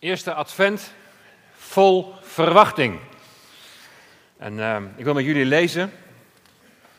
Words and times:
Eerste 0.00 0.34
advent 0.34 0.92
vol 1.52 2.14
verwachting. 2.20 3.00
En 4.36 4.60
eh, 4.60 4.82
ik 4.96 5.04
wil 5.04 5.14
met 5.14 5.24
jullie 5.24 5.44
lezen. 5.44 5.92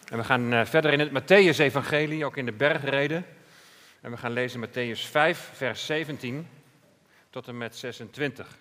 En 0.05 0.17
we 0.17 0.23
gaan 0.23 0.53
eh, 0.53 0.65
verder 0.65 0.93
in 0.93 0.99
het 0.99 1.11
Matthäus-evangelie, 1.11 2.25
ook 2.25 2.37
in 2.37 2.45
de 2.45 2.51
bergreden. 2.51 3.25
En 4.01 4.11
we 4.11 4.17
gaan 4.17 4.31
lezen 4.31 4.67
Matthäus 4.67 5.09
5, 5.09 5.49
vers 5.53 5.85
17 5.85 6.47
tot 7.29 7.47
en 7.47 7.57
met 7.57 7.75
26. 7.75 8.57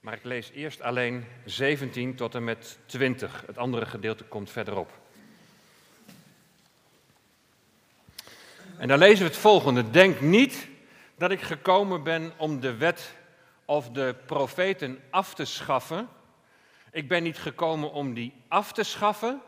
Maar 0.00 0.14
ik 0.14 0.24
lees 0.24 0.50
eerst 0.50 0.80
alleen 0.80 1.24
17 1.44 2.14
tot 2.14 2.34
en 2.34 2.44
met 2.44 2.78
20. 2.86 3.42
Het 3.46 3.58
andere 3.58 3.86
gedeelte 3.86 4.24
komt 4.24 4.50
verderop. 4.50 4.90
En 8.78 8.88
dan 8.88 8.98
lezen 8.98 9.24
we 9.24 9.30
het 9.30 9.40
volgende. 9.40 9.90
Denk 9.90 10.20
niet 10.20 10.68
dat 11.20 11.30
ik 11.30 11.40
gekomen 11.40 12.02
ben 12.02 12.32
om 12.36 12.60
de 12.60 12.76
wet 12.76 13.16
of 13.64 13.90
de 13.90 14.16
profeten 14.26 15.02
af 15.10 15.34
te 15.34 15.44
schaffen. 15.44 16.08
Ik 16.90 17.08
ben 17.08 17.22
niet 17.22 17.38
gekomen 17.38 17.92
om 17.92 18.14
die 18.14 18.42
af 18.48 18.72
te 18.72 18.82
schaffen, 18.82 19.42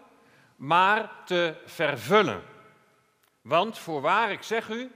maar 0.56 1.10
te 1.24 1.54
vervullen. 1.64 2.42
Want 3.40 3.78
voorwaar, 3.78 4.30
ik 4.30 4.42
zeg 4.42 4.68
u, 4.68 4.92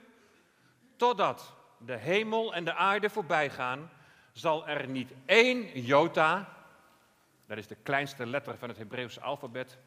totdat 0.96 1.54
de 1.78 1.96
hemel 1.96 2.54
en 2.54 2.64
de 2.64 2.74
aarde 2.74 3.10
voorbij 3.10 3.50
gaan, 3.50 3.90
zal 4.32 4.68
er 4.68 4.88
niet 4.88 5.12
één 5.26 5.80
jota, 5.80 6.56
dat 7.46 7.58
is 7.58 7.66
de 7.66 7.76
kleinste 7.82 8.26
letter 8.26 8.58
van 8.58 8.68
het 8.68 8.78
Hebreeuwse 8.78 9.20
alfabet, 9.20 9.78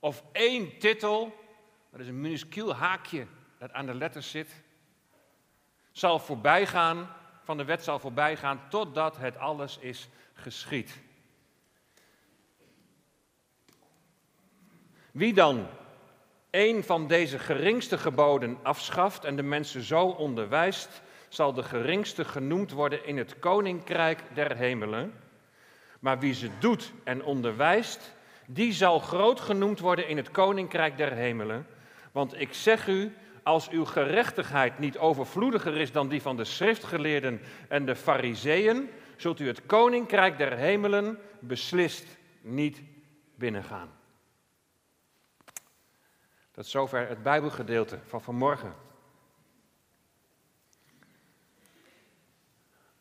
of 0.00 0.24
één 0.32 0.78
titel, 0.78 1.36
dat 1.90 2.00
is 2.00 2.08
een 2.08 2.20
minuscuul 2.20 2.74
haakje 2.74 3.26
dat 3.58 3.72
aan 3.72 3.86
de 3.86 3.94
letters 3.94 4.30
zit, 4.30 4.64
zal 5.96 6.18
voorbijgaan, 6.18 7.08
van 7.42 7.56
de 7.56 7.64
wet 7.64 7.84
zal 7.84 7.98
voorbijgaan, 7.98 8.60
totdat 8.68 9.16
het 9.16 9.38
alles 9.38 9.78
is 9.78 10.08
geschied. 10.34 10.98
Wie 15.12 15.34
dan 15.34 15.66
een 16.50 16.84
van 16.84 17.06
deze 17.06 17.38
geringste 17.38 17.98
geboden 17.98 18.58
afschaft 18.62 19.24
en 19.24 19.36
de 19.36 19.42
mensen 19.42 19.82
zo 19.82 20.06
onderwijst, 20.06 21.02
zal 21.28 21.52
de 21.52 21.62
geringste 21.62 22.24
genoemd 22.24 22.70
worden 22.70 23.06
in 23.06 23.16
het 23.16 23.38
koninkrijk 23.38 24.22
der 24.34 24.56
hemelen. 24.56 25.12
Maar 26.00 26.18
wie 26.18 26.34
ze 26.34 26.50
doet 26.58 26.92
en 27.04 27.24
onderwijst, 27.24 28.14
die 28.46 28.72
zal 28.72 28.98
groot 28.98 29.40
genoemd 29.40 29.78
worden 29.78 30.08
in 30.08 30.16
het 30.16 30.30
koninkrijk 30.30 30.96
der 30.96 31.12
hemelen. 31.12 31.66
Want 32.12 32.40
ik 32.40 32.54
zeg 32.54 32.86
u, 32.86 33.16
als 33.46 33.68
uw 33.68 33.84
gerechtigheid 33.84 34.78
niet 34.78 34.98
overvloediger 34.98 35.76
is 35.76 35.92
dan 35.92 36.08
die 36.08 36.22
van 36.22 36.36
de 36.36 36.44
schriftgeleerden 36.44 37.40
en 37.68 37.86
de 37.86 37.96
fariseeën, 37.96 38.90
zult 39.16 39.40
u 39.40 39.46
het 39.46 39.66
koninkrijk 39.66 40.38
der 40.38 40.56
hemelen 40.56 41.18
beslist 41.40 42.06
niet 42.40 42.82
binnengaan. 43.34 43.90
Dat 46.52 46.66
zover 46.66 47.08
het 47.08 47.22
Bijbelgedeelte 47.22 47.98
van 48.04 48.22
vanmorgen. 48.22 48.74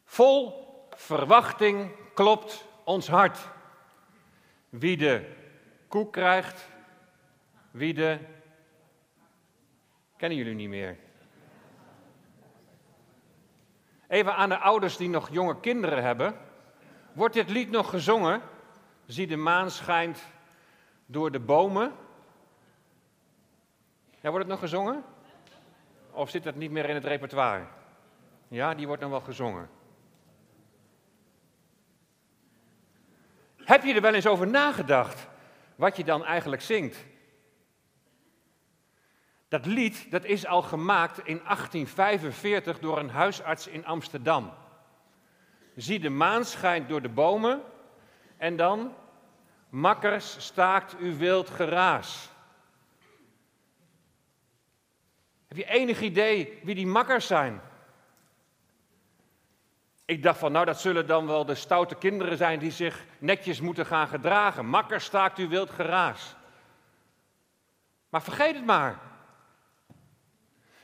Vol 0.03 0.67
verwachting 0.89 1.91
klopt 2.13 2.65
ons 2.83 3.07
hart. 3.07 3.39
Wie 4.69 4.97
de 4.97 5.25
koek 5.87 6.13
krijgt, 6.13 6.69
wie 7.71 7.93
de 7.93 8.19
Kennen 10.25 10.43
jullie 10.43 10.59
niet 10.59 10.69
meer? 10.69 10.97
Even 14.07 14.35
aan 14.35 14.49
de 14.49 14.57
ouders 14.57 14.97
die 14.97 15.09
nog 15.09 15.29
jonge 15.29 15.59
kinderen 15.59 16.03
hebben. 16.03 16.35
Wordt 17.13 17.33
dit 17.33 17.49
lied 17.49 17.71
nog 17.71 17.89
gezongen? 17.89 18.41
Zie 19.05 19.27
de 19.27 19.35
maan 19.35 19.71
schijnt 19.71 20.23
door 21.05 21.31
de 21.31 21.39
bomen. 21.39 21.93
Ja, 24.21 24.29
wordt 24.29 24.37
het 24.37 24.47
nog 24.47 24.59
gezongen? 24.59 25.03
Of 26.11 26.29
zit 26.29 26.43
dat 26.43 26.55
niet 26.55 26.71
meer 26.71 26.89
in 26.89 26.95
het 26.95 27.05
repertoire? 27.05 27.65
Ja, 28.47 28.73
die 28.73 28.87
wordt 28.87 29.01
nog 29.01 29.11
wel 29.11 29.21
gezongen. 29.21 29.69
Heb 33.57 33.83
je 33.83 33.93
er 33.93 34.01
wel 34.01 34.13
eens 34.13 34.27
over 34.27 34.47
nagedacht 34.47 35.27
wat 35.75 35.97
je 35.97 36.03
dan 36.03 36.25
eigenlijk 36.25 36.61
zingt? 36.61 37.05
Dat 39.55 39.65
lied 39.65 40.11
dat 40.11 40.23
is 40.23 40.45
al 40.45 40.61
gemaakt 40.61 41.17
in 41.17 41.41
1845 41.43 42.79
door 42.79 42.99
een 42.99 43.09
huisarts 43.09 43.67
in 43.67 43.85
Amsterdam. 43.85 44.53
Zie 45.75 45.99
de 45.99 46.09
maan 46.09 46.45
schijnt 46.45 46.89
door 46.89 47.01
de 47.01 47.09
bomen 47.09 47.61
en 48.37 48.55
dan 48.55 48.93
makkers 49.69 50.45
staakt 50.45 50.95
u 50.99 51.17
wild 51.17 51.49
geraas. 51.49 52.29
Heb 55.47 55.57
je 55.57 55.65
enig 55.65 56.01
idee 56.01 56.59
wie 56.63 56.75
die 56.75 56.87
makkers 56.87 57.27
zijn? 57.27 57.61
Ik 60.05 60.23
dacht 60.23 60.39
van, 60.39 60.51
nou 60.51 60.65
dat 60.65 60.81
zullen 60.81 61.07
dan 61.07 61.27
wel 61.27 61.45
de 61.45 61.55
stoute 61.55 61.95
kinderen 61.95 62.37
zijn 62.37 62.59
die 62.59 62.71
zich 62.71 63.05
netjes 63.19 63.61
moeten 63.61 63.85
gaan 63.85 64.07
gedragen. 64.07 64.65
Makkers 64.65 65.05
staakt 65.05 65.39
u 65.39 65.47
wild 65.47 65.69
geraas. 65.69 66.35
Maar 68.09 68.21
vergeet 68.21 68.55
het 68.55 68.65
maar. 68.65 69.13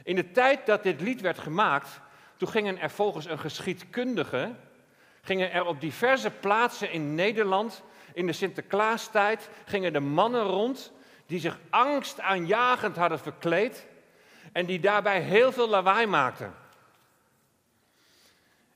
In 0.04 0.16
de 0.16 0.32
tijd 0.32 0.66
dat 0.66 0.84
dit 0.84 1.02
lied 1.02 1.22
werd 1.22 1.40
gemaakt, 1.40 2.00
toen 2.38 2.50
gingen 2.50 2.80
er 2.80 2.90
volgens 2.90 3.26
een 3.26 3.40
geschiedkundige, 3.40 4.56
gingen 5.22 5.52
er 5.52 5.66
op 5.66 5.82
diverse 5.82 6.32
plaatsen 6.32 6.92
in 6.92 7.16
Nederland, 7.16 7.84
in 8.14 8.26
de 8.26 8.34
Sinterklaastijd, 8.34 9.50
gingen 9.66 9.94
de 9.94 10.00
mannen 10.00 10.44
rond 10.44 10.92
die 11.26 11.40
zich 11.40 11.60
angstaanjagend 11.70 12.96
hadden 12.96 13.20
verkleed 13.20 13.88
en 14.52 14.66
die 14.66 14.80
daarbij 14.80 15.22
heel 15.22 15.52
veel 15.52 15.70
lawaai 15.70 16.06
maakten. 16.06 16.54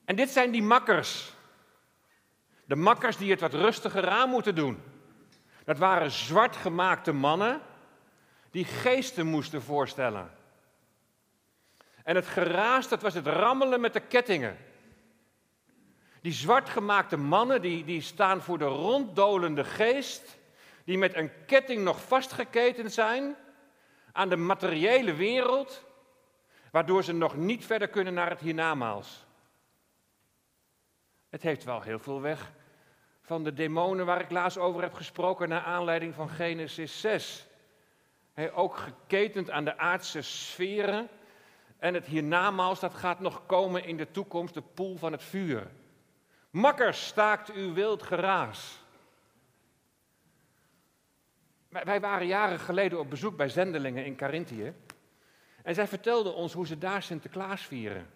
En 0.04 0.16
dit 0.16 0.30
zijn 0.30 0.50
die 0.50 0.62
makkers. 0.62 1.32
De 2.64 2.76
makkers 2.76 3.16
die 3.16 3.30
het 3.30 3.40
wat 3.40 3.54
rustiger 3.54 4.08
aan 4.08 4.28
moeten 4.28 4.54
doen. 4.54 4.82
Dat 5.64 5.78
waren 5.78 6.10
zwart 6.10 6.56
gemaakte 6.56 7.12
mannen 7.12 7.60
die 8.50 8.64
geesten 8.64 9.26
moesten 9.26 9.62
voorstellen. 9.62 10.30
En 12.06 12.14
het 12.14 12.26
geraas, 12.26 12.88
dat 12.88 13.02
was 13.02 13.14
het 13.14 13.26
rammelen 13.26 13.80
met 13.80 13.92
de 13.92 14.00
kettingen. 14.00 14.56
Die 16.20 16.32
zwartgemaakte 16.32 17.16
mannen, 17.16 17.62
die, 17.62 17.84
die 17.84 18.00
staan 18.00 18.42
voor 18.42 18.58
de 18.58 18.64
ronddolende 18.64 19.64
geest, 19.64 20.38
die 20.84 20.98
met 20.98 21.14
een 21.14 21.30
ketting 21.46 21.82
nog 21.82 22.02
vastgeketend 22.02 22.92
zijn 22.92 23.36
aan 24.12 24.28
de 24.28 24.36
materiële 24.36 25.14
wereld, 25.14 25.84
waardoor 26.70 27.04
ze 27.04 27.12
nog 27.12 27.36
niet 27.36 27.66
verder 27.66 27.88
kunnen 27.88 28.14
naar 28.14 28.30
het 28.30 28.40
hiernamaals. 28.40 29.26
Het 31.28 31.42
heeft 31.42 31.64
wel 31.64 31.82
heel 31.82 31.98
veel 31.98 32.20
weg 32.20 32.52
van 33.22 33.44
de 33.44 33.52
demonen 33.52 34.06
waar 34.06 34.20
ik 34.20 34.30
laatst 34.30 34.58
over 34.58 34.82
heb 34.82 34.94
gesproken 34.94 35.48
naar 35.48 35.62
aanleiding 35.62 36.14
van 36.14 36.28
Genesis 36.28 37.00
6. 37.00 37.46
Hij 38.32 38.52
ook 38.52 38.76
geketend 38.76 39.50
aan 39.50 39.64
de 39.64 39.78
aardse 39.78 40.22
sferen, 40.22 41.08
en 41.78 41.94
het 41.94 42.06
hiernamaals, 42.06 42.80
dat 42.80 42.94
gaat 42.94 43.20
nog 43.20 43.46
komen 43.46 43.84
in 43.84 43.96
de 43.96 44.10
toekomst, 44.10 44.54
de 44.54 44.62
poel 44.62 44.96
van 44.96 45.12
het 45.12 45.22
vuur. 45.22 45.70
Makkers, 46.50 47.06
staakt 47.06 47.52
uw 47.52 47.72
wild 47.72 48.02
geraas. 48.02 48.84
Wij 51.68 52.00
waren 52.00 52.26
jaren 52.26 52.58
geleden 52.58 52.98
op 52.98 53.10
bezoek 53.10 53.36
bij 53.36 53.48
zendelingen 53.48 54.04
in 54.04 54.16
Carinthië. 54.16 54.74
En 55.62 55.74
zij 55.74 55.86
vertelden 55.86 56.34
ons 56.34 56.52
hoe 56.52 56.66
ze 56.66 56.78
daar 56.78 57.02
Sinterklaas 57.02 57.62
vieren. 57.62 58.06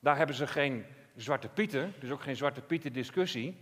Daar 0.00 0.16
hebben 0.16 0.36
ze 0.36 0.46
geen 0.46 0.86
zwarte 1.16 1.48
pieten, 1.48 1.94
dus 2.00 2.10
ook 2.10 2.22
geen 2.22 2.36
zwarte 2.36 2.60
pieten 2.60 2.92
discussie. 2.92 3.60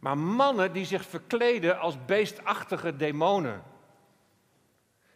Maar 0.00 0.18
mannen 0.18 0.72
die 0.72 0.84
zich 0.84 1.04
verkleden 1.04 1.78
als 1.78 2.04
beestachtige 2.04 2.96
demonen. 2.96 3.62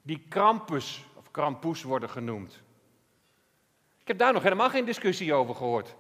Die 0.03 0.27
Krampus 0.29 1.05
Krampus 1.33 1.83
worden 1.83 2.11
genoemd. 2.11 2.63
Ik 4.01 4.09
heb 4.09 4.19
daar 4.19 4.33
nog 4.33 4.43
helemaal 4.43 4.71
geen 4.71 4.85
discussie 4.85 5.35
over 5.35 5.55
gehoord. 5.55 5.97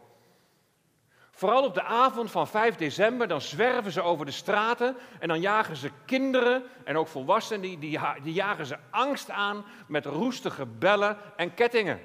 Vooral 1.31 1.65
op 1.65 1.75
de 1.75 1.83
avond 1.83 2.31
van 2.31 2.49
5 2.49 2.75
december, 2.75 3.29
dan 3.29 3.41
zwerven 3.41 3.93
ze 3.93 4.03
over 4.03 4.27
de 4.27 4.33
straten 4.33 4.97
en 5.19 5.29
dan 5.29 5.41
jagen 5.41 5.77
ze 5.77 5.91
kinderen 6.05 6.63
en 6.85 6.97
ook 6.97 7.09
volwassenen, 7.09 7.61
die, 7.61 7.79
die, 8.23 8.33
jagen 8.33 8.67
ze 8.67 8.79
angst 8.91 9.31
aan 9.31 9.65
met 9.87 10.07
roestige 10.07 10.67
bellen 10.67 11.17
en 11.37 11.55
kettingen. 11.55 12.01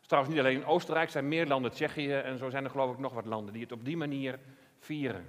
Trouwens, 0.00 0.34
niet 0.34 0.44
alleen 0.44 0.60
in 0.60 0.66
Oostenrijk, 0.66 1.10
zijn 1.10 1.28
meer 1.28 1.46
landen, 1.46 1.70
Tsjechië 1.70 2.12
en 2.12 2.38
zo 2.38 2.50
zijn 2.50 2.64
er 2.64 2.70
geloof 2.70 2.92
ik 2.92 2.98
nog 2.98 3.12
wat 3.12 3.26
landen 3.26 3.52
die 3.52 3.62
het 3.62 3.72
op 3.72 3.84
die 3.84 3.96
manier 3.96 4.38
vieren. 4.78 5.28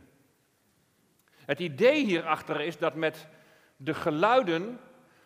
Het 1.45 1.59
idee 1.59 2.05
hierachter 2.05 2.61
is 2.61 2.77
dat 2.77 2.95
met 2.95 3.27
de 3.75 3.93
geluiden 3.93 4.79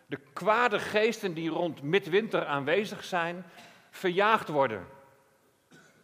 de 0.06 0.18
kwade 0.32 0.78
geesten 0.78 1.34
die 1.34 1.50
rond 1.50 1.82
midwinter 1.82 2.46
aanwezig 2.46 3.04
zijn, 3.04 3.44
verjaagd 3.90 4.48
worden. 4.48 4.86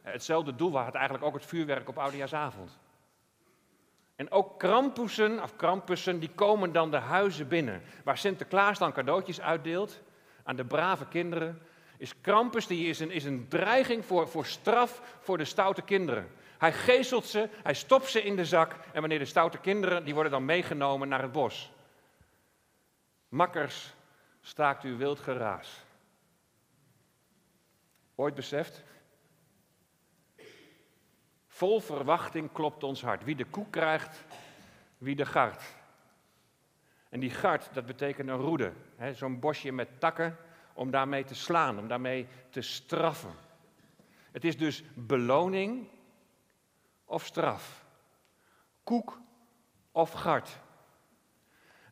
Hetzelfde 0.03 0.55
doel 0.55 0.79
had 0.79 0.95
eigenlijk 0.95 1.25
ook 1.25 1.35
het 1.35 1.47
vuurwerk 1.47 1.89
op 1.89 1.99
Oudejaarsavond. 1.99 2.79
En 4.17 4.31
ook 4.31 4.59
krampussen, 4.59 5.43
of 5.43 5.57
krampussen, 5.57 6.19
die 6.19 6.31
komen 6.35 6.73
dan 6.73 6.91
de 6.91 6.97
huizen 6.97 7.49
binnen. 7.49 7.83
Waar 8.05 8.19
Sinterklaas 8.19 8.79
dan 8.79 8.93
cadeautjes 8.93 9.41
uitdeelt 9.41 10.03
aan 10.45 10.57
de 10.57 10.65
brave 10.65 11.07
kinderen. 11.09 11.63
Is 11.99 12.21
Krampus 12.21 12.67
die 12.67 12.89
is 12.89 13.01
een, 13.01 13.11
is 13.11 13.25
een 13.25 13.49
dreiging 13.49 14.05
voor, 14.05 14.29
voor 14.29 14.47
straf 14.47 15.19
voor 15.21 15.39
de 15.39 15.45
stoute 15.45 15.83
kinderen. 15.83 16.31
Hij 16.59 16.73
geestelt 16.73 17.27
ze, 17.27 17.49
hij 17.63 17.75
stopt 17.75 18.09
ze 18.09 18.23
in 18.23 18.37
de 18.37 18.45
zak. 18.45 18.75
En 18.93 19.01
wanneer 19.01 19.19
de 19.19 19.25
stoute 19.25 19.59
kinderen, 19.59 20.05
die 20.05 20.15
worden 20.15 20.33
dan 20.33 20.45
meegenomen 20.45 21.09
naar 21.09 21.23
het 21.23 21.33
bos. 21.33 21.72
Makkers, 23.33 23.95
staakt 24.41 24.85
uw 24.85 24.97
wild 24.97 25.19
geraas. 25.19 25.85
Ooit 28.15 28.35
beseft? 28.35 28.83
Vol 31.47 31.81
verwachting 31.81 32.53
klopt 32.53 32.85
ons 32.85 33.03
hart. 33.03 33.25
Wie 33.25 33.37
de 33.37 33.45
koek 33.45 33.71
krijgt, 33.71 34.25
wie 34.99 35.17
de 35.17 35.27
gart. 35.27 35.63
En 37.09 37.21
die 37.21 37.31
gart, 37.31 37.75
dat 37.75 37.87
betekent 37.87 38.29
een 38.29 38.37
roede. 38.37 38.73
Zo'n 39.13 39.41
bosje 39.41 39.73
met 39.73 40.01
takken 40.01 40.37
om 40.73 40.91
daarmee 40.91 41.25
te 41.25 41.35
slaan, 41.35 41.79
om 41.79 41.89
daarmee 41.89 42.27
te 42.51 42.61
straffen. 42.61 43.35
Het 44.31 44.45
is 44.45 44.57
dus 44.57 44.85
beloning 44.95 45.89
of 47.05 47.27
straf. 47.27 47.85
Koek 48.85 49.21
of 49.93 50.11
gart. 50.11 50.59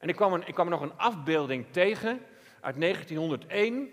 En 0.01 0.09
ik 0.09 0.17
kwam, 0.17 0.33
een, 0.33 0.49
ik 0.49 0.55
kwam 0.55 0.69
nog 0.69 0.81
een 0.81 0.99
afbeelding 0.99 1.67
tegen 1.71 2.21
uit 2.61 2.81
1901 2.81 3.91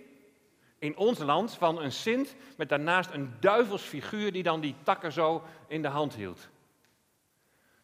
in 0.80 0.98
ons 0.98 1.20
land 1.20 1.54
van 1.54 1.82
een 1.82 1.92
Sint 1.92 2.36
met 2.58 2.70
daarnaast 2.70 3.12
een 3.12 3.34
duivelsfiguur 3.40 4.32
die 4.32 4.44
dan 4.44 4.62
die 4.62 4.76
takken 4.84 5.12
zo 5.12 5.44
in 5.68 5.82
de 5.82 5.88
hand 5.88 6.16
hield. 6.16 6.50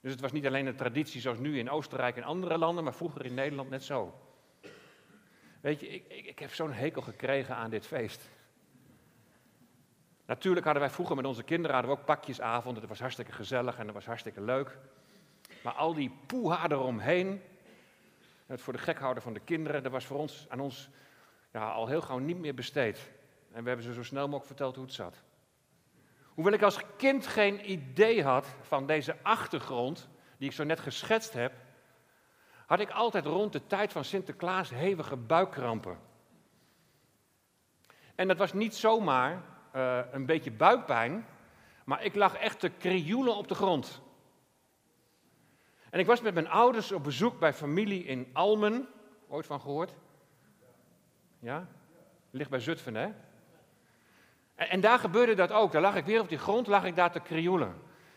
Dus 0.02 0.12
het 0.12 0.22
was 0.22 0.32
niet 0.32 0.48
alleen 0.48 0.66
een 0.66 0.76
traditie 0.76 1.22
zoals 1.22 1.38
nu 1.38 1.60
in 1.60 1.70
Oostenrijk 1.70 2.16
en 2.16 2.24
andere 2.24 2.58
landen, 2.58 2.84
maar 2.84 2.94
vroeger 2.94 3.26
in 3.26 3.34
Nederland 3.34 3.70
net 3.70 3.84
zo. 3.84 4.14
Weet 5.62 5.80
je, 5.80 5.88
ik, 5.88 6.06
ik, 6.08 6.26
ik 6.26 6.40
heb 6.40 6.54
zo'n 6.54 6.72
hekel 6.72 7.02
gekregen 7.02 7.56
aan 7.56 7.70
dit 7.70 7.88
feest. 7.88 8.30
Natuurlijk 10.26 10.66
hadden 10.66 10.84
wij 10.84 10.92
vroeger 10.92 11.16
met 11.16 11.26
onze 11.26 11.44
kinderen 11.44 11.76
hadden 11.76 11.94
we 11.94 12.00
ook 12.00 12.06
pakjesavond. 12.06 12.80
Dat 12.80 12.90
was 12.90 13.00
hartstikke 13.00 13.32
gezellig 13.32 13.78
en 13.78 13.86
dat 13.86 13.96
was 13.96 14.06
hartstikke 14.06 14.42
leuk. 14.42 14.78
Maar 15.64 15.74
al 15.74 15.94
die 15.94 16.12
poeha 16.28 16.70
eromheen, 16.70 17.42
het 18.54 18.62
voor 18.62 18.74
de 18.74 18.80
gek 18.80 19.00
houden 19.00 19.24
van 19.24 19.34
de 19.34 19.40
kinderen, 19.40 19.84
dat 19.84 19.92
was 19.92 20.06
voor 20.06 20.18
ons, 20.18 20.46
aan 20.50 20.60
ons 20.60 20.90
ja, 21.52 21.72
al 21.72 21.88
heel 21.88 22.02
gauw 22.02 22.18
niet 22.18 22.40
meer 22.40 22.54
besteed. 22.54 23.12
En 23.52 23.62
we 23.62 23.68
hebben 23.68 23.86
ze 23.86 23.94
zo 23.94 24.04
snel 24.04 24.24
mogelijk 24.24 24.46
verteld 24.46 24.76
hoe 24.76 24.86
het 24.86 24.94
zat. 24.94 25.24
Hoewel 26.34 26.54
ik 26.54 26.62
als 26.62 26.80
kind 26.98 27.28
geen 27.28 27.72
idee 27.72 28.24
had 28.24 28.48
van 28.62 28.88
deze 28.88 29.16
achtergrond, 29.22 30.10
die 30.38 30.50
ik 30.50 30.56
zo 30.56 30.64
net 30.64 30.80
geschetst 30.80 31.34
heb, 31.34 31.54
had 32.66 32.80
ik 32.80 32.90
altijd 32.90 33.26
rond 33.26 33.52
de 33.52 33.68
tijd 33.68 33.92
van 33.92 34.04
Sinterklaas 34.04 34.70
hevige 34.70 35.16
buikkrampen. 35.16 35.98
En 38.16 38.28
dat 38.28 38.38
was 38.38 38.54
niet 38.54 38.76
zomaar 38.76 39.42
uh, 39.76 40.00
een 40.12 40.26
beetje 40.26 40.52
buikpijn, 40.52 41.26
maar 41.86 42.04
ik 42.04 42.16
lag 42.16 42.36
echt 42.36 42.60
te 42.60 42.70
krioelen 42.70 43.36
op 43.36 43.48
de 43.48 43.56
grond. 43.56 44.02
En 45.94 46.00
ik 46.00 46.06
was 46.06 46.22
met 46.22 46.34
mijn 46.34 46.50
ouders 46.50 46.92
op 46.92 47.04
bezoek 47.04 47.40
bij 47.40 47.54
familie 47.54 48.04
in 48.04 48.30
Almen. 48.34 48.88
Ooit 49.28 49.46
van 49.46 49.62
gehoord? 49.62 49.94
Ja? 51.40 51.68
Ligt 52.30 52.50
bij 52.50 52.60
Zutphen, 52.60 52.96
hè? 52.96 53.08
En, 54.56 54.70
en, 54.70 54.82
daar 54.82 55.00
gebeurde 55.00 55.34
dat 55.34 55.52
ook. 55.52 55.72
Daar 55.72 55.82
lag 55.82 55.96
ik 55.96 56.06
weer 56.06 56.20
op 56.22 56.30
die 56.30 56.38
grond, 56.38 56.68
lag 56.68 56.86
ik 56.86 56.96
daar 56.96 57.12
te 57.12 57.20
krioelen. 57.20 57.76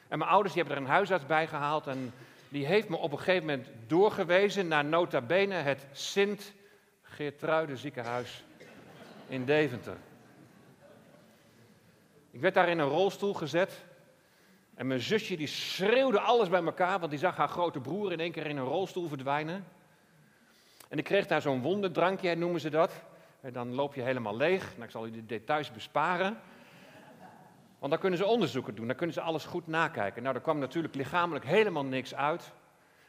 En 0.09 0.19
mijn 0.19 0.31
ouders 0.31 0.55
die 0.55 0.63
hebben 0.63 0.83
er 0.83 0.89
een 0.89 0.95
huisarts 0.95 1.27
bij 1.27 1.47
gehaald 1.47 1.87
en 1.87 2.13
die 2.49 2.67
heeft 2.67 2.89
me 2.89 2.97
op 2.97 3.13
een 3.13 3.19
gegeven 3.19 3.47
moment 3.47 3.69
doorgewezen 3.87 4.69
naar 4.69 4.85
nota 4.85 5.21
bene 5.21 5.55
het 5.55 5.87
Sint 5.93 6.53
Geertruiden 7.03 7.79
ziekenhuis 7.79 8.45
in 9.29 9.45
Deventer. 9.45 9.97
Ik 12.31 12.41
werd 12.41 12.55
daar 12.55 12.69
in 12.69 12.79
een 12.79 12.89
rolstoel 12.89 13.35
gezet. 13.35 13.85
En 14.77 14.87
mijn 14.87 15.01
zusje 15.01 15.37
die 15.37 15.47
schreeuwde 15.47 16.21
alles 16.21 16.49
bij 16.49 16.65
elkaar, 16.65 16.99
want 16.99 17.11
die 17.11 17.21
zag 17.21 17.37
haar 17.37 17.49
grote 17.49 17.81
broer 17.81 18.13
in 18.13 18.21
één 18.21 18.33
keer 18.33 18.47
in 18.47 18.57
een 18.57 18.65
rolstoel 18.65 19.09
verdwijnen. 19.09 19.65
En 20.89 20.99
ik 20.99 21.05
kreeg 21.05 21.27
daar 21.27 21.43
zo'n 21.43 21.63
wonderdrankje, 21.63 22.35
noemen 22.35 22.61
ze 22.61 22.71
dat. 22.71 22.93
En 23.41 23.53
dan 23.53 23.75
loop 23.75 23.95
je 23.95 24.03
helemaal 24.03 24.37
leeg. 24.37 24.73
Nou, 24.73 24.85
ik 24.85 24.91
zal 24.91 25.07
u 25.07 25.11
de 25.11 25.27
details 25.27 25.73
besparen. 25.73 26.39
Want 27.79 27.91
dan 27.93 28.01
kunnen 28.01 28.19
ze 28.19 28.27
onderzoeken 28.27 28.75
doen, 28.75 28.87
dan 28.87 28.97
kunnen 28.97 29.15
ze 29.15 29.21
alles 29.21 29.45
goed 29.45 29.67
nakijken. 29.67 30.23
Nou, 30.23 30.35
er 30.35 30.41
kwam 30.41 30.59
natuurlijk 30.59 30.95
lichamelijk 30.95 31.45
helemaal 31.45 31.85
niks 31.85 32.15
uit. 32.15 32.53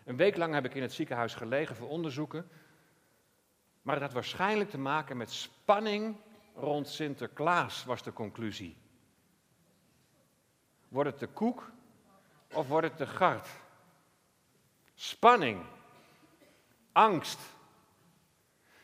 Een 0.05 0.17
week 0.17 0.37
lang 0.37 0.53
heb 0.53 0.65
ik 0.65 0.75
in 0.75 0.81
het 0.81 0.93
ziekenhuis 0.93 1.33
gelegen 1.33 1.75
voor 1.75 1.89
onderzoeken. 1.89 2.49
Maar 3.81 3.95
het 3.95 4.03
had 4.03 4.13
waarschijnlijk 4.13 4.69
te 4.69 4.77
maken 4.77 5.17
met 5.17 5.31
spanning 5.31 6.15
rond 6.55 6.87
Sinterklaas, 6.87 7.85
was 7.85 8.03
de 8.03 8.13
conclusie. 8.13 8.77
Wordt 10.87 11.09
het 11.09 11.19
de 11.19 11.27
koek 11.27 11.71
of 12.53 12.67
wordt 12.67 12.87
het 12.87 12.97
de 12.97 13.07
gart? 13.07 13.47
Spanning, 14.95 15.65
angst. 16.91 17.39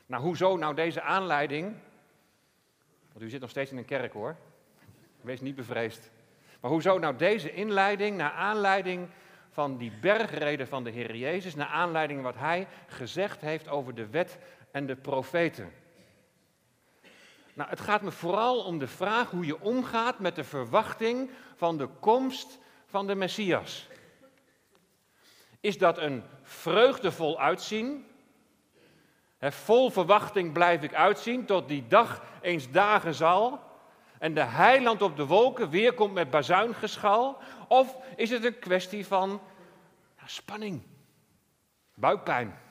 Nou, 0.06 0.24
hoezo 0.24 0.58
nou 0.58 0.76
deze 0.76 1.02
aanleiding? 1.02 1.76
Want 3.12 3.26
u 3.26 3.30
zit 3.30 3.42
nog 3.42 3.50
steeds 3.50 3.72
in 3.72 3.78
een 3.78 3.86
kerk 3.86 4.14
hoor. 4.14 4.36
Wees 5.22 5.42
niet 5.42 5.56
bevreesd. 5.56 6.12
Maar 6.62 6.72
hoezo 6.72 6.98
nou 6.98 7.16
deze 7.16 7.54
inleiding 7.54 8.18
naar 8.18 8.32
aanleiding 8.32 9.10
van 9.50 9.78
die 9.78 9.92
bergreden 10.02 10.68
van 10.68 10.84
de 10.84 10.90
Heer 10.90 11.16
Jezus, 11.16 11.56
naar 11.56 11.68
aanleiding 11.68 12.22
wat 12.22 12.36
Hij 12.36 12.68
gezegd 12.88 13.42
heeft 13.42 13.68
over 13.68 13.96
de 13.96 14.08
wet 14.08 14.38
en 14.72 14.86
de 14.86 14.96
profeten? 14.96 15.72
Nou, 17.54 17.70
het 17.70 17.82
gaat 17.82 18.02
me 18.02 18.12
vooral 18.12 18.64
om 18.64 18.78
de 18.78 18.88
vraag 18.88 19.30
hoe 19.30 19.46
je 19.46 19.62
omgaat 19.62 20.20
met 20.20 20.36
de 20.36 20.44
verwachting 20.44 21.30
van 21.56 21.78
de 21.78 21.88
komst 22.00 22.60
van 22.86 23.08
de 23.08 23.16
Messias. 23.16 23.88
Is 25.60 25.78
dat 25.78 25.98
een 25.98 26.24
vreugdevol 26.42 27.40
uitzien? 27.40 28.08
vol 29.52 29.90
verwachting 29.90 30.54
blijf 30.54 30.82
ik 30.82 30.94
uitzien 30.94 31.46
tot 31.46 31.68
die 31.68 31.88
dag 31.88 32.24
eens 32.42 32.72
dagen 32.72 33.14
zal 33.14 33.60
en 34.20 34.34
de 34.34 34.44
heiland 34.44 35.02
op 35.02 35.18
de 35.18 35.26
wolken 35.26 35.70
weer 35.70 35.94
komt 35.94 36.14
met 36.14 36.30
bazuingeschal? 36.30 37.38
Of 37.68 37.96
is 38.16 38.30
het 38.30 38.44
een 38.44 38.60
kwestie 38.60 39.08
van 39.08 39.42
spanning, 40.26 40.82
buikpijn? 41.94 42.63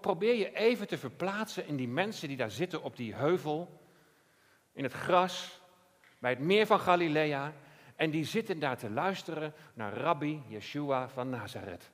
Probeer 0.00 0.34
je 0.34 0.54
even 0.54 0.86
te 0.86 0.98
verplaatsen 0.98 1.66
in 1.66 1.76
die 1.76 1.88
mensen 1.88 2.28
die 2.28 2.36
daar 2.36 2.50
zitten 2.50 2.82
op 2.82 2.96
die 2.96 3.14
heuvel, 3.14 3.80
in 4.72 4.82
het 4.82 4.92
gras, 4.92 5.60
bij 6.18 6.30
het 6.30 6.40
meer 6.40 6.66
van 6.66 6.80
Galilea. 6.80 7.52
En 7.96 8.10
die 8.10 8.24
zitten 8.24 8.58
daar 8.58 8.76
te 8.76 8.90
luisteren 8.90 9.54
naar 9.74 9.96
Rabbi 9.96 10.42
Yeshua 10.48 11.08
van 11.08 11.28
Nazareth. 11.30 11.90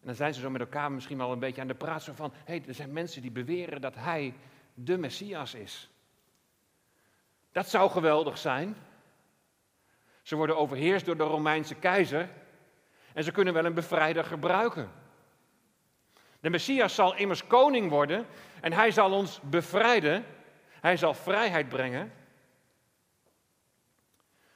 En 0.00 0.10
dan 0.10 0.14
zijn 0.14 0.34
ze 0.34 0.40
zo 0.40 0.50
met 0.50 0.60
elkaar 0.60 0.92
misschien 0.92 1.18
wel 1.18 1.32
een 1.32 1.38
beetje 1.38 1.60
aan 1.60 1.66
de 1.66 1.74
praat 1.74 2.02
zo 2.02 2.12
van, 2.12 2.32
hé, 2.32 2.56
hey, 2.56 2.64
er 2.66 2.74
zijn 2.74 2.92
mensen 2.92 3.22
die 3.22 3.30
beweren 3.30 3.80
dat 3.80 3.94
hij 3.94 4.34
de 4.74 4.98
Messias 4.98 5.54
is. 5.54 5.90
Dat 7.52 7.68
zou 7.68 7.90
geweldig 7.90 8.38
zijn. 8.38 8.76
Ze 10.22 10.36
worden 10.36 10.56
overheerst 10.56 11.06
door 11.06 11.16
de 11.16 11.22
Romeinse 11.22 11.74
keizer 11.74 12.28
en 13.12 13.24
ze 13.24 13.32
kunnen 13.32 13.54
wel 13.54 13.64
een 13.64 13.74
bevrijder 13.74 14.24
gebruiken. 14.24 14.90
De 16.44 16.50
Messias 16.50 16.94
zal 16.94 17.16
immers 17.16 17.46
koning 17.46 17.90
worden 17.90 18.26
en 18.60 18.72
hij 18.72 18.90
zal 18.90 19.12
ons 19.12 19.40
bevrijden. 19.42 20.24
Hij 20.80 20.96
zal 20.96 21.14
vrijheid 21.14 21.68
brengen. 21.68 22.12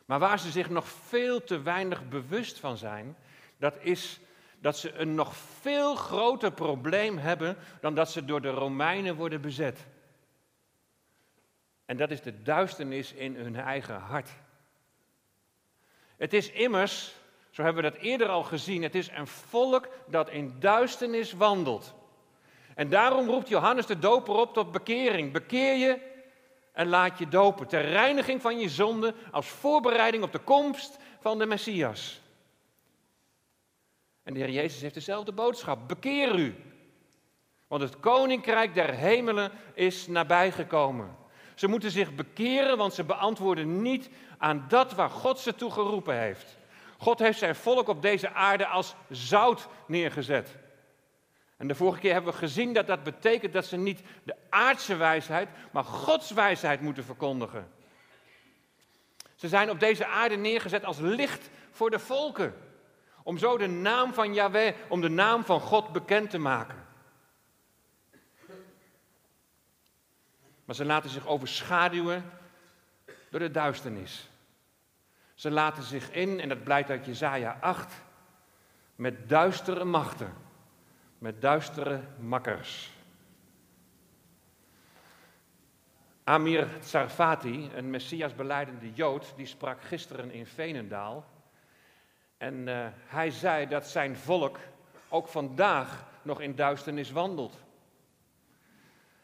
Maar 0.05 0.19
waar 0.19 0.39
ze 0.39 0.51
zich 0.51 0.71
nog 0.71 0.89
veel 0.89 1.45
te 1.45 1.63
weinig 1.63 2.09
bewust 2.09 2.59
van 2.59 2.77
zijn, 2.77 3.17
dat 3.57 3.77
is 3.81 4.21
dat 4.59 4.79
ze 4.79 4.93
een 4.93 5.15
nog 5.15 5.37
veel 5.37 5.95
groter 5.95 6.53
probleem 6.53 7.19
hebben 7.19 7.57
dan 7.81 7.95
dat 7.95 8.11
ze 8.11 8.25
door 8.25 8.41
de 8.41 8.51
Romeinen 8.51 9.17
worden 9.17 9.41
bezet. 9.41 9.87
En 11.85 11.97
dat 11.97 12.11
is 12.11 12.23
de 12.23 12.43
duisternis 12.43 13.13
in 13.13 13.37
hun 13.37 13.57
eigen 13.57 14.01
hart. 14.01 14.31
Het 16.17 16.33
is 16.33 16.51
immers, 16.51 17.15
zo 17.59 17.65
hebben 17.65 17.83
we 17.83 17.91
dat 17.91 18.01
eerder 18.01 18.29
al 18.29 18.43
gezien, 18.43 18.83
het 18.83 18.95
is 18.95 19.11
een 19.11 19.27
volk 19.27 19.89
dat 20.07 20.31
in 20.31 20.55
duisternis 20.59 21.33
wandelt. 21.33 21.95
En 22.75 22.89
daarom 22.89 23.29
roept 23.29 23.49
Johannes 23.49 23.87
de 23.87 23.99
Doper 23.99 24.35
op 24.35 24.53
tot 24.53 24.73
bekering. 24.73 25.33
Bekeer 25.33 25.77
je 25.77 25.99
en 26.73 26.89
laat 26.89 27.19
je 27.19 27.29
dopen. 27.29 27.67
Ter 27.67 27.85
reiniging 27.85 28.41
van 28.41 28.59
je 28.59 28.69
zonde 28.69 29.15
als 29.31 29.49
voorbereiding 29.49 30.23
op 30.23 30.33
de 30.33 30.39
komst 30.39 30.99
van 31.21 31.39
de 31.39 31.47
Messias. 31.47 32.21
En 34.23 34.35
de 34.35 34.41
Heer 34.41 34.51
Jezus 34.51 34.81
heeft 34.81 34.95
dezelfde 34.95 35.33
boodschap. 35.33 35.89
Bekeer 35.89 36.35
u. 36.35 36.55
Want 37.67 37.83
het 37.83 38.01
koninkrijk 38.01 38.75
der 38.75 38.95
hemelen 38.95 39.51
is 39.75 40.07
nabijgekomen. 40.07 41.17
Ze 41.55 41.69
moeten 41.69 41.91
zich 41.91 42.15
bekeren, 42.15 42.77
want 42.77 42.95
ze 42.95 43.05
beantwoorden 43.05 43.83
niet 43.83 44.11
aan 44.39 44.65
dat 44.69 44.93
waar 44.93 45.11
God 45.11 45.39
ze 45.39 45.55
toe 45.55 45.71
geroepen 45.71 46.19
heeft. 46.19 46.58
God 46.99 47.19
heeft 47.19 47.39
zijn 47.39 47.55
volk 47.55 47.89
op 47.89 48.03
deze 48.03 48.33
aarde 48.33 48.67
als 48.67 48.95
zout 49.11 49.69
neergezet. 49.87 50.57
En 51.57 51.69
de 51.69 51.75
vorige 51.75 52.01
keer 52.01 52.13
hebben 52.13 52.33
we 52.33 52.39
gezien 52.39 52.73
dat 52.73 52.87
dat 52.87 53.03
betekent 53.03 53.53
dat 53.53 53.67
ze 53.67 53.77
niet 53.77 54.01
de 54.23 54.37
aardse 54.49 54.97
wijsheid, 54.97 55.49
maar 55.71 55.85
Gods 55.85 56.31
wijsheid 56.31 56.81
moeten 56.81 57.05
verkondigen. 57.05 57.71
Ze 59.35 59.49
zijn 59.49 59.71
op 59.71 59.81
deze 59.81 60.07
aarde 60.07 60.37
neergezet 60.37 60.85
als 60.85 60.99
licht 60.99 61.51
voor 61.71 61.91
de 61.91 61.99
volken. 61.99 62.55
Om 63.23 63.39
zo 63.39 63.59
de 63.59 63.67
naam 63.67 64.15
van 64.15 64.35
Yahweh, 64.35 64.75
om 64.89 65.01
de 65.01 65.09
naam 65.09 65.45
van 65.45 65.61
God 65.61 65.93
bekend 65.93 66.31
te 66.31 66.39
maken. 66.39 66.87
Maar 70.65 70.75
ze 70.75 70.85
laten 70.85 71.11
zich 71.11 71.27
overschaduwen 71.27 72.33
door 73.31 73.41
de 73.41 73.51
duisternis. 73.51 74.28
Ze 75.39 75.51
laten 75.51 75.83
zich 75.83 76.11
in, 76.11 76.41
en 76.41 76.49
dat 76.49 76.63
blijkt 76.65 76.91
uit 76.91 77.05
Jezaja 77.05 77.59
8, 77.61 77.95
met 78.95 79.29
duistere 79.29 79.85
machten, 79.85 80.33
met 81.19 81.41
duistere 81.41 82.01
makkers. 82.21 82.91
Amir 86.25 86.69
Tsarfati, 86.81 87.71
een 87.75 87.91
messiasbeleidende 87.91 88.93
Jood, 88.93 89.33
die 89.37 89.47
sprak 89.47 89.83
gisteren 89.83 90.31
in 90.31 90.47
Venendaal. 90.47 91.27
En 92.37 92.67
uh, 92.67 92.87
hij 93.07 93.31
zei 93.31 93.67
dat 93.67 93.87
zijn 93.87 94.17
volk 94.17 94.59
ook 95.09 95.29
vandaag 95.29 96.07
nog 96.23 96.41
in 96.41 96.55
duisternis 96.55 97.11
wandelt. 97.11 97.59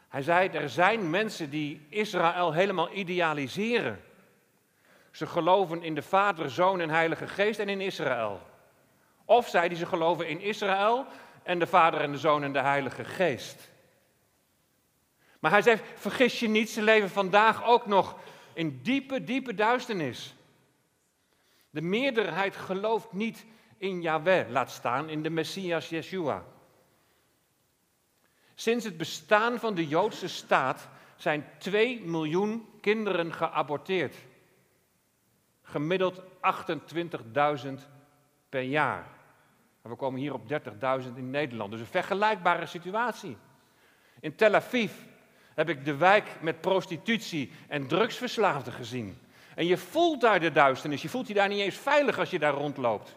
Hij 0.07 0.21
zei, 0.21 0.49
er 0.49 0.69
zijn 0.69 1.09
mensen 1.09 1.49
die 1.49 1.85
Israël 1.89 2.53
helemaal 2.53 2.93
idealiseren. 2.93 4.04
Ze 5.15 5.25
geloven 5.25 5.83
in 5.83 5.95
de 5.95 6.01
Vader, 6.01 6.49
Zoon 6.49 6.79
en 6.79 6.89
Heilige 6.89 7.27
Geest 7.27 7.59
en 7.59 7.69
in 7.69 7.81
Israël. 7.81 8.41
Of 9.25 9.47
zij 9.47 9.67
die 9.67 9.77
ze 9.77 9.85
geloven 9.85 10.27
in 10.27 10.41
Israël 10.41 11.05
en 11.43 11.59
de 11.59 11.67
Vader 11.67 12.01
en 12.01 12.11
de 12.11 12.17
Zoon 12.17 12.43
en 12.43 12.53
de 12.53 12.59
Heilige 12.59 13.03
Geest. 13.03 13.69
Maar 15.39 15.51
hij 15.51 15.61
zei, 15.61 15.79
vergis 15.95 16.39
je 16.39 16.47
niet, 16.47 16.69
ze 16.69 16.81
leven 16.81 17.09
vandaag 17.09 17.65
ook 17.65 17.85
nog 17.85 18.15
in 18.53 18.79
diepe, 18.83 19.23
diepe 19.23 19.53
duisternis. 19.53 20.35
De 21.69 21.81
meerderheid 21.81 22.55
gelooft 22.55 23.11
niet 23.11 23.45
in 23.77 24.01
Yahweh, 24.01 24.49
laat 24.49 24.71
staan 24.71 25.09
in 25.09 25.23
de 25.23 25.29
Messias 25.29 25.89
Yeshua. 25.89 26.43
Sinds 28.55 28.85
het 28.85 28.97
bestaan 28.97 29.59
van 29.59 29.75
de 29.75 29.87
Joodse 29.87 30.27
staat 30.27 30.87
zijn 31.15 31.49
2 31.57 32.01
miljoen 32.01 32.67
kinderen 32.81 33.33
geaborteerd. 33.33 34.15
Gemiddeld 35.65 36.21
28.000 37.65 37.73
per 38.49 38.61
jaar. 38.61 39.05
En 39.81 39.89
we 39.89 39.95
komen 39.95 40.19
hier 40.19 40.33
op 40.33 40.49
30.000 40.49 41.13
in 41.15 41.29
Nederland. 41.29 41.71
Dus 41.71 41.79
een 41.79 41.85
vergelijkbare 41.85 42.65
situatie. 42.65 43.37
In 44.19 44.35
Tel 44.35 44.55
Aviv 44.55 44.91
heb 45.53 45.69
ik 45.69 45.85
de 45.85 45.95
wijk 45.95 46.27
met 46.41 46.61
prostitutie 46.61 47.51
en 47.67 47.87
drugsverslaafden 47.87 48.73
gezien. 48.73 49.17
En 49.55 49.65
je 49.65 49.77
voelt 49.77 50.21
daar 50.21 50.39
de 50.39 50.51
duisternis. 50.51 51.01
Je 51.01 51.09
voelt 51.09 51.27
je 51.27 51.33
daar 51.33 51.47
niet 51.47 51.59
eens 51.59 51.75
veilig 51.75 52.19
als 52.19 52.29
je 52.29 52.39
daar 52.39 52.53
rondloopt. 52.53 53.15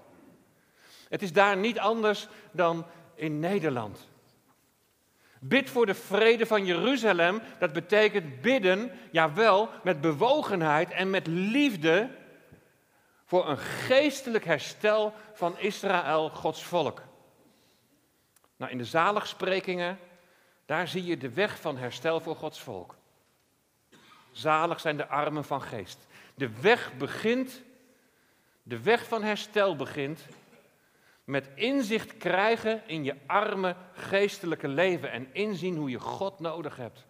Het 1.08 1.22
is 1.22 1.32
daar 1.32 1.56
niet 1.56 1.78
anders 1.78 2.28
dan 2.50 2.86
in 3.14 3.40
Nederland. 3.40 4.08
Bid 5.40 5.70
voor 5.70 5.86
de 5.86 5.94
vrede 5.94 6.46
van 6.46 6.64
Jeruzalem. 6.64 7.40
Dat 7.58 7.72
betekent 7.72 8.40
bidden, 8.40 8.90
jawel, 9.10 9.68
met 9.82 10.00
bewogenheid 10.00 10.90
en 10.90 11.10
met 11.10 11.26
liefde 11.26 12.10
voor 13.28 13.48
een 13.48 13.58
geestelijk 13.58 14.44
herstel 14.44 15.14
van 15.32 15.58
Israël, 15.58 16.30
Gods 16.30 16.64
volk. 16.64 17.02
Nou, 18.56 18.72
in 18.72 18.78
de 18.78 18.84
zaligsprekingen, 18.84 19.98
daar 20.66 20.88
zie 20.88 21.04
je 21.04 21.16
de 21.16 21.30
weg 21.30 21.60
van 21.60 21.76
herstel 21.76 22.20
voor 22.20 22.36
Gods 22.36 22.60
volk. 22.60 22.94
Zalig 24.30 24.80
zijn 24.80 24.96
de 24.96 25.06
armen 25.06 25.44
van 25.44 25.62
geest. 25.62 25.98
De 26.34 26.60
weg 26.60 26.96
begint, 26.96 27.62
de 28.62 28.82
weg 28.82 29.06
van 29.06 29.22
herstel 29.22 29.76
begint 29.76 30.26
met 31.24 31.48
inzicht 31.54 32.16
krijgen 32.16 32.82
in 32.86 33.04
je 33.04 33.16
arme 33.26 33.76
geestelijke 33.92 34.68
leven 34.68 35.10
en 35.10 35.28
inzien 35.32 35.76
hoe 35.76 35.90
je 35.90 36.00
God 36.00 36.40
nodig 36.40 36.76
hebt. 36.76 37.06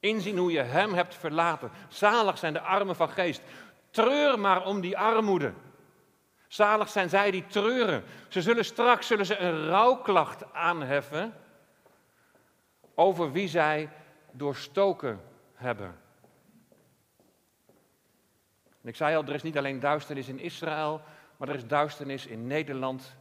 Inzien 0.00 0.36
hoe 0.36 0.52
je 0.52 0.62
Hem 0.62 0.94
hebt 0.94 1.14
verlaten. 1.14 1.70
Zalig 1.88 2.38
zijn 2.38 2.52
de 2.52 2.60
armen 2.60 2.96
van 2.96 3.10
geest. 3.10 3.42
Treur 3.98 4.38
maar 4.38 4.66
om 4.66 4.80
die 4.80 4.98
armoede. 4.98 5.52
Zalig 6.48 6.88
zijn 6.88 7.08
zij 7.08 7.30
die 7.30 7.46
treuren. 7.46 8.04
Ze 8.28 8.42
zullen 8.42 8.64
straks 8.64 9.06
zullen 9.06 9.26
ze 9.26 9.38
een 9.38 9.66
rouwklacht 9.66 10.52
aanheffen 10.52 11.34
over 12.94 13.32
wie 13.32 13.48
zij 13.48 13.90
doorstoken 14.32 15.20
hebben. 15.54 15.98
En 18.82 18.88
ik 18.88 18.96
zei 18.96 19.16
al, 19.16 19.24
er 19.24 19.34
is 19.34 19.42
niet 19.42 19.58
alleen 19.58 19.80
duisternis 19.80 20.28
in 20.28 20.38
Israël, 20.38 21.00
maar 21.36 21.48
er 21.48 21.54
is 21.54 21.66
duisternis 21.66 22.26
in 22.26 22.46
Nederland. 22.46 23.16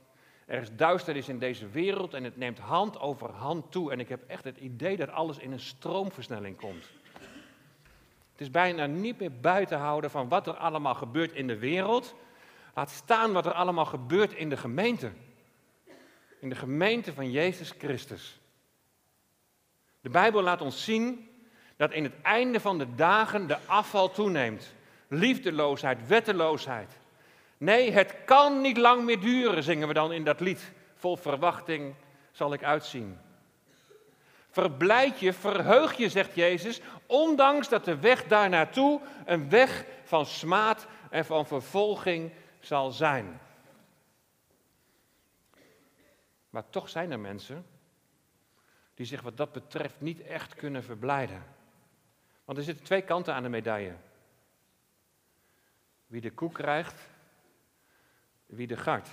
Er 0.46 0.62
is 0.62 0.76
duisternis 0.76 1.30
in 1.30 1.40
deze 1.40 1.70
wereld 1.70 2.14
en 2.14 2.24
het 2.24 2.38
neemt 2.38 2.60
hand 2.60 3.00
over 3.00 3.30
hand 3.30 3.72
toe. 3.72 3.92
En 3.92 4.00
ik 4.00 4.10
heb 4.10 4.24
echt 4.28 4.44
het 4.44 4.58
idee 4.58 4.98
dat 4.98 5.10
alles 5.10 5.38
in 5.38 5.52
een 5.52 5.60
stroomversnelling 5.60 6.58
komt. 6.58 6.86
Het 8.38 8.46
is 8.46 8.52
bijna 8.52 8.86
niet 8.86 9.20
meer 9.20 9.40
buiten 9.40 9.78
houden 9.78 10.12
van 10.12 10.28
wat 10.28 10.48
er 10.48 10.54
allemaal 10.54 10.96
gebeurt 10.96 11.32
in 11.32 11.48
de 11.48 11.58
wereld. 11.58 12.16
Laat 12.74 12.90
staan 12.90 13.34
wat 13.34 13.46
er 13.46 13.52
allemaal 13.54 13.86
gebeurt 13.86 14.34
in 14.34 14.50
de 14.50 14.58
gemeente. 14.58 15.12
In 16.40 16.50
de 16.50 16.56
gemeente 16.56 17.14
van 17.14 17.32
Jezus 17.32 17.74
Christus. 17.78 18.40
De 20.02 20.10
Bijbel 20.10 20.42
laat 20.42 20.62
ons 20.62 20.84
zien 20.84 21.30
dat 21.76 21.92
in 21.92 22.04
het 22.04 22.22
einde 22.22 22.60
van 22.60 22.78
de 22.78 22.96
dagen 22.96 23.48
de 23.48 23.58
afval 23.66 24.12
toeneemt. 24.12 24.74
Liefdeloosheid, 25.08 26.08
wetteloosheid. 26.08 27.00
Nee, 27.58 27.92
het 27.92 28.16
kan 28.26 28.62
niet 28.62 28.78
lang 28.78 29.04
meer 29.04 29.20
duren, 29.20 29.64
zingen 29.64 29.88
we 29.88 29.94
dan 29.94 30.14
in 30.14 30.24
dat 30.24 30.40
lied. 30.40 30.72
Vol 30.96 31.16
verwachting 31.16 31.96
zal 32.32 32.54
ik 32.54 32.64
uitzien. 32.64 33.18
Verblijd 34.50 35.20
je, 35.20 35.34
verheug 35.34 35.98
je, 35.98 36.10
zegt 36.10 36.36
Jezus, 36.36 36.82
ondanks 37.06 37.70
dat 37.70 37.86
de 37.86 38.00
weg 38.00 38.24
daar 38.24 38.50
naartoe 38.50 39.02
een 39.26 39.50
weg 39.50 39.86
van 40.04 40.26
smaad 40.26 40.88
en 41.10 41.26
van 41.26 41.48
vervolging 41.48 42.32
zal 42.60 42.92
zijn. 42.92 43.40
Maar 46.50 46.70
toch 46.70 46.90
zijn 46.90 47.12
er 47.12 47.20
mensen 47.20 47.66
die 48.94 49.06
zich 49.06 49.22
wat 49.22 49.38
dat 49.38 49.52
betreft 49.52 50.02
niet 50.02 50.22
echt 50.22 50.56
kunnen 50.56 50.84
verblijden. 50.84 51.44
Want 52.46 52.58
er 52.58 52.64
zitten 52.64 52.86
twee 52.86 53.02
kanten 53.02 53.34
aan 53.34 53.44
de 53.44 53.50
medaille. 53.50 53.96
Wie 56.08 56.22
de 56.22 56.32
koek 56.32 56.54
krijgt, 56.54 57.10
wie 58.46 58.68
de 58.68 58.78
gart. 58.78 59.10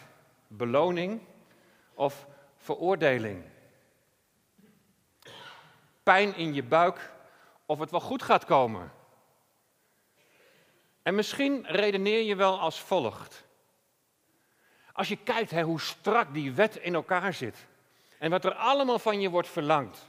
Beloning 0.46 1.20
of 1.94 2.26
veroordeling. 2.56 3.44
Pijn 6.04 6.36
in 6.36 6.54
je 6.54 6.62
buik 6.62 7.12
of 7.66 7.78
het 7.78 7.90
wel 7.90 8.00
goed 8.00 8.22
gaat 8.22 8.44
komen. 8.44 8.92
En 11.02 11.14
misschien 11.14 11.66
redeneer 11.66 12.22
je 12.22 12.36
wel 12.36 12.60
als 12.60 12.80
volgt. 12.80 13.44
Als 14.92 15.08
je 15.08 15.16
kijkt 15.16 15.50
hè, 15.50 15.62
hoe 15.62 15.80
strak 15.80 16.34
die 16.34 16.52
wet 16.52 16.76
in 16.76 16.94
elkaar 16.94 17.34
zit 17.34 17.66
en 18.18 18.30
wat 18.30 18.44
er 18.44 18.54
allemaal 18.54 18.98
van 18.98 19.20
je 19.20 19.30
wordt 19.30 19.48
verlangd. 19.48 20.08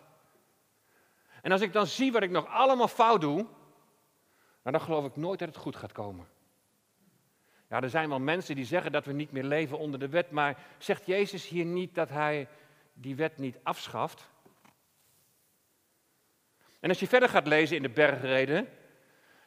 En 1.41 1.51
als 1.51 1.61
ik 1.61 1.73
dan 1.73 1.87
zie 1.87 2.11
wat 2.11 2.23
ik 2.23 2.29
nog 2.29 2.47
allemaal 2.47 2.87
fout 2.87 3.21
doe, 3.21 3.35
nou, 3.35 4.77
dan 4.77 4.81
geloof 4.81 5.05
ik 5.05 5.15
nooit 5.15 5.39
dat 5.39 5.47
het 5.47 5.57
goed 5.57 5.75
gaat 5.75 5.91
komen. 5.91 6.27
Ja, 7.69 7.81
er 7.81 7.89
zijn 7.89 8.09
wel 8.09 8.19
mensen 8.19 8.55
die 8.55 8.65
zeggen 8.65 8.91
dat 8.91 9.05
we 9.05 9.13
niet 9.13 9.31
meer 9.31 9.43
leven 9.43 9.77
onder 9.77 9.99
de 9.99 10.09
wet, 10.09 10.31
maar 10.31 10.57
zegt 10.77 11.05
Jezus 11.05 11.47
hier 11.47 11.65
niet 11.65 11.95
dat 11.95 12.09
hij 12.09 12.47
die 12.93 13.15
wet 13.15 13.37
niet 13.37 13.59
afschaft? 13.63 14.33
En 16.85 16.91
als 16.91 16.99
je 16.99 17.07
verder 17.07 17.29
gaat 17.29 17.47
lezen 17.47 17.75
in 17.75 17.81
de 17.81 17.89
bergreden, 17.89 18.67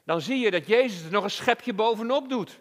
dan 0.04 0.21
zie 0.21 0.38
je 0.38 0.50
dat 0.50 0.66
Jezus 0.66 1.04
er 1.04 1.11
nog 1.11 1.25
een 1.25 1.30
schepje 1.30 1.75
bovenop 1.75 2.28
doet. 2.28 2.61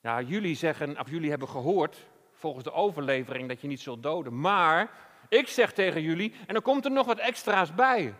Ja, 0.00 0.20
jullie 0.20 0.56
zeggen, 0.56 1.00
of 1.00 1.10
jullie 1.10 1.30
hebben 1.30 1.48
gehoord, 1.48 2.06
volgens 2.32 2.64
de 2.64 2.72
overlevering, 2.72 3.48
dat 3.48 3.60
je 3.60 3.68
niet 3.68 3.80
zult 3.80 4.02
doden. 4.02 4.40
Maar 4.40 4.90
ik 5.28 5.48
zeg 5.48 5.72
tegen 5.72 6.02
jullie, 6.02 6.34
en 6.46 6.54
dan 6.54 6.62
komt 6.62 6.84
er 6.84 6.90
nog 6.90 7.06
wat 7.06 7.18
extra's 7.18 7.74
bij. 7.74 8.14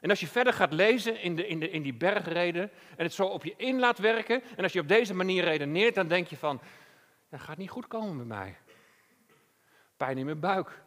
En 0.00 0.10
als 0.10 0.20
je 0.20 0.26
verder 0.26 0.52
gaat 0.52 0.72
lezen 0.72 1.20
in, 1.20 1.36
de, 1.36 1.46
in, 1.46 1.60
de, 1.60 1.70
in 1.70 1.82
die 1.82 1.94
bergreden 1.94 2.70
en 2.96 3.04
het 3.04 3.12
zo 3.12 3.26
op 3.26 3.44
je 3.44 3.54
in 3.56 3.78
laat 3.78 3.98
werken, 3.98 4.42
en 4.56 4.62
als 4.62 4.72
je 4.72 4.80
op 4.80 4.88
deze 4.88 5.14
manier 5.14 5.44
redeneert, 5.44 5.94
dan 5.94 6.08
denk 6.08 6.26
je 6.26 6.36
van, 6.36 6.60
dat 7.28 7.40
gaat 7.40 7.56
niet 7.56 7.70
goed 7.70 7.86
komen 7.86 8.16
met 8.16 8.26
mij. 8.26 8.56
Pijn 9.96 10.18
in 10.18 10.24
mijn 10.24 10.40
buik. 10.40 10.82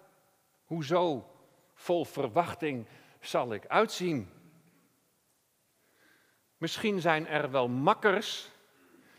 Hoezo? 0.65 1.29
Vol 1.75 2.05
verwachting 2.05 2.87
zal 3.19 3.53
ik 3.53 3.67
uitzien. 3.67 4.29
Misschien 6.57 7.01
zijn 7.01 7.27
er 7.27 7.51
wel 7.51 7.67
makkers 7.67 8.49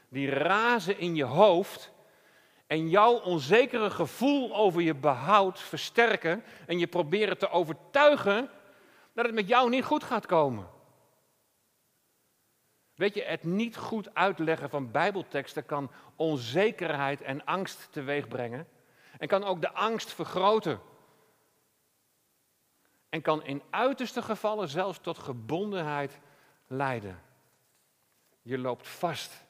die 0.08 0.30
razen 0.30 0.98
in 0.98 1.14
je 1.14 1.24
hoofd 1.24 1.92
en 2.66 2.88
jouw 2.88 3.20
onzekere 3.20 3.90
gevoel 3.90 4.56
over 4.56 4.80
je 4.80 4.94
behoud 4.94 5.60
versterken 5.60 6.44
en 6.66 6.78
je 6.78 6.86
proberen 6.86 7.38
te 7.38 7.50
overtuigen 7.50 8.50
dat 9.12 9.24
het 9.24 9.34
met 9.34 9.48
jou 9.48 9.68
niet 9.70 9.84
goed 9.84 10.04
gaat 10.04 10.26
komen. 10.26 10.68
Weet 12.94 13.14
je, 13.14 13.22
het 13.22 13.44
niet 13.44 13.76
goed 13.76 14.14
uitleggen 14.14 14.70
van 14.70 14.90
Bijbelteksten 14.90 15.66
kan 15.66 15.90
onzekerheid 16.16 17.22
en 17.22 17.44
angst 17.44 17.88
teweegbrengen 17.90 18.68
en 19.18 19.28
kan 19.28 19.44
ook 19.44 19.60
de 19.60 19.72
angst 19.72 20.12
vergroten. 20.12 20.80
En 23.16 23.22
kan 23.22 23.44
in 23.44 23.62
uiterste 23.70 24.22
gevallen 24.22 24.68
zelfs 24.68 24.98
tot 24.98 25.18
gebondenheid 25.18 26.18
leiden. 26.66 27.22
Je 28.42 28.58
loopt 28.58 28.88
vast. 28.88 29.44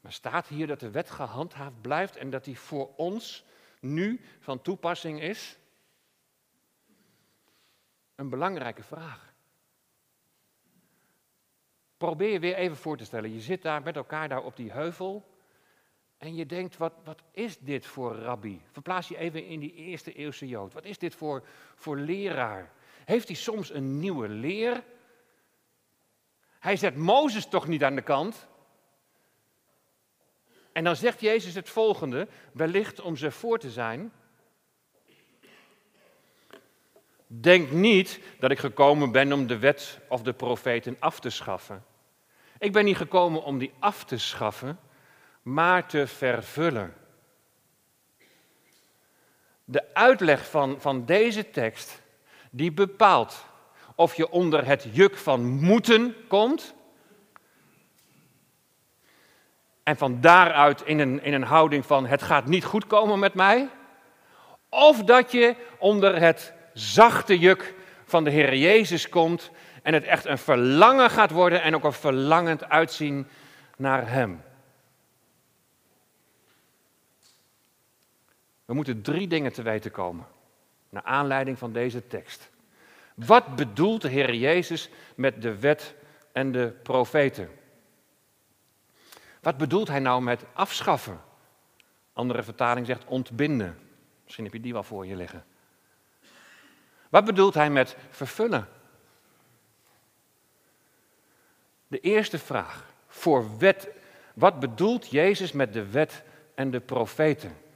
Maar 0.00 0.12
staat 0.12 0.46
hier 0.46 0.66
dat 0.66 0.80
de 0.80 0.90
wet 0.90 1.10
gehandhaafd 1.10 1.80
blijft 1.80 2.16
en 2.16 2.30
dat 2.30 2.44
die 2.44 2.58
voor 2.58 2.94
ons 2.96 3.44
nu 3.80 4.20
van 4.40 4.62
toepassing 4.62 5.20
is? 5.20 5.58
Een 8.14 8.28
belangrijke 8.28 8.82
vraag. 8.82 9.34
Probeer 11.96 12.32
je 12.32 12.40
weer 12.40 12.54
even 12.54 12.76
voor 12.76 12.96
te 12.96 13.04
stellen. 13.04 13.32
Je 13.32 13.40
zit 13.40 13.62
daar 13.62 13.82
met 13.82 13.96
elkaar 13.96 14.28
daar 14.28 14.42
op 14.42 14.56
die 14.56 14.72
heuvel. 14.72 15.29
En 16.20 16.34
je 16.34 16.46
denkt, 16.46 16.76
wat, 16.76 16.92
wat 17.04 17.22
is 17.32 17.58
dit 17.58 17.86
voor 17.86 18.16
rabbi? 18.16 18.60
Verplaats 18.72 19.08
je 19.08 19.16
even 19.16 19.46
in 19.46 19.60
die 19.60 19.74
eerste 19.74 20.12
eeuwse 20.12 20.48
Jood. 20.48 20.72
Wat 20.72 20.84
is 20.84 20.98
dit 20.98 21.14
voor, 21.14 21.42
voor 21.74 21.96
leraar? 21.96 22.72
Heeft 23.04 23.28
hij 23.28 23.36
soms 23.36 23.72
een 23.72 23.98
nieuwe 23.98 24.28
leer? 24.28 24.84
Hij 26.58 26.76
zet 26.76 26.96
Mozes 26.96 27.46
toch 27.46 27.68
niet 27.68 27.84
aan 27.84 27.94
de 27.94 28.02
kant? 28.02 28.46
En 30.72 30.84
dan 30.84 30.96
zegt 30.96 31.20
Jezus 31.20 31.54
het 31.54 31.68
volgende, 31.68 32.28
wellicht 32.52 33.00
om 33.00 33.16
ze 33.16 33.30
voor 33.30 33.58
te 33.58 33.70
zijn. 33.70 34.12
Denk 37.26 37.70
niet 37.70 38.20
dat 38.38 38.50
ik 38.50 38.58
gekomen 38.58 39.12
ben 39.12 39.32
om 39.32 39.46
de 39.46 39.58
wet 39.58 40.00
of 40.08 40.22
de 40.22 40.32
profeten 40.32 40.96
af 40.98 41.20
te 41.20 41.30
schaffen. 41.30 41.84
Ik 42.58 42.72
ben 42.72 42.84
niet 42.84 42.96
gekomen 42.96 43.42
om 43.42 43.58
die 43.58 43.72
af 43.78 44.04
te 44.04 44.18
schaffen, 44.18 44.78
maar 45.42 45.86
te 45.86 46.06
vervullen. 46.06 46.94
De 49.64 49.94
uitleg 49.94 50.50
van, 50.50 50.80
van 50.80 51.04
deze 51.04 51.50
tekst, 51.50 52.02
die 52.50 52.72
bepaalt 52.72 53.44
of 53.94 54.14
je 54.14 54.30
onder 54.30 54.66
het 54.66 54.86
juk 54.92 55.16
van 55.16 55.44
moeten 55.46 56.16
komt. 56.28 56.74
En 59.82 59.96
van 59.96 60.20
daaruit 60.20 60.82
in 60.82 60.98
een, 60.98 61.22
in 61.22 61.32
een 61.32 61.42
houding 61.42 61.86
van 61.86 62.06
het 62.06 62.22
gaat 62.22 62.46
niet 62.46 62.64
goed 62.64 62.86
komen 62.86 63.18
met 63.18 63.34
mij. 63.34 63.68
Of 64.68 65.04
dat 65.04 65.32
je 65.32 65.56
onder 65.78 66.20
het 66.20 66.52
zachte 66.72 67.38
juk 67.38 67.74
van 68.04 68.24
de 68.24 68.30
Heer 68.30 68.56
Jezus 68.56 69.08
komt 69.08 69.50
en 69.82 69.94
het 69.94 70.04
echt 70.04 70.24
een 70.24 70.38
verlangen 70.38 71.10
gaat 71.10 71.30
worden 71.30 71.62
en 71.62 71.74
ook 71.74 71.84
een 71.84 71.92
verlangend 71.92 72.68
uitzien 72.68 73.28
naar 73.76 74.10
Hem. 74.10 74.42
We 78.70 78.76
moeten 78.76 79.02
drie 79.02 79.26
dingen 79.26 79.52
te 79.52 79.62
weten 79.62 79.90
komen, 79.90 80.26
naar 80.88 81.02
aanleiding 81.02 81.58
van 81.58 81.72
deze 81.72 82.06
tekst. 82.06 82.50
Wat 83.14 83.56
bedoelt 83.56 84.02
de 84.02 84.08
Heer 84.08 84.34
Jezus 84.34 84.88
met 85.14 85.42
de 85.42 85.58
wet 85.58 85.94
en 86.32 86.52
de 86.52 86.74
profeten? 86.82 87.50
Wat 89.40 89.56
bedoelt 89.56 89.88
hij 89.88 89.98
nou 89.98 90.22
met 90.22 90.44
afschaffen? 90.52 91.20
Andere 92.12 92.42
vertaling 92.42 92.86
zegt 92.86 93.04
ontbinden. 93.04 93.78
Misschien 94.24 94.44
heb 94.44 94.52
je 94.52 94.60
die 94.60 94.72
wel 94.72 94.82
voor 94.82 95.06
je 95.06 95.16
liggen. 95.16 95.44
Wat 97.08 97.24
bedoelt 97.24 97.54
hij 97.54 97.70
met 97.70 97.96
vervullen? 98.10 98.68
De 101.86 102.00
eerste 102.00 102.38
vraag 102.38 102.92
voor 103.06 103.58
wet. 103.58 103.88
Wat 104.34 104.60
bedoelt 104.60 105.08
Jezus 105.08 105.52
met 105.52 105.72
de 105.72 105.90
wet 105.90 106.22
en 106.54 106.70
de 106.70 106.80
profeten? 106.80 107.68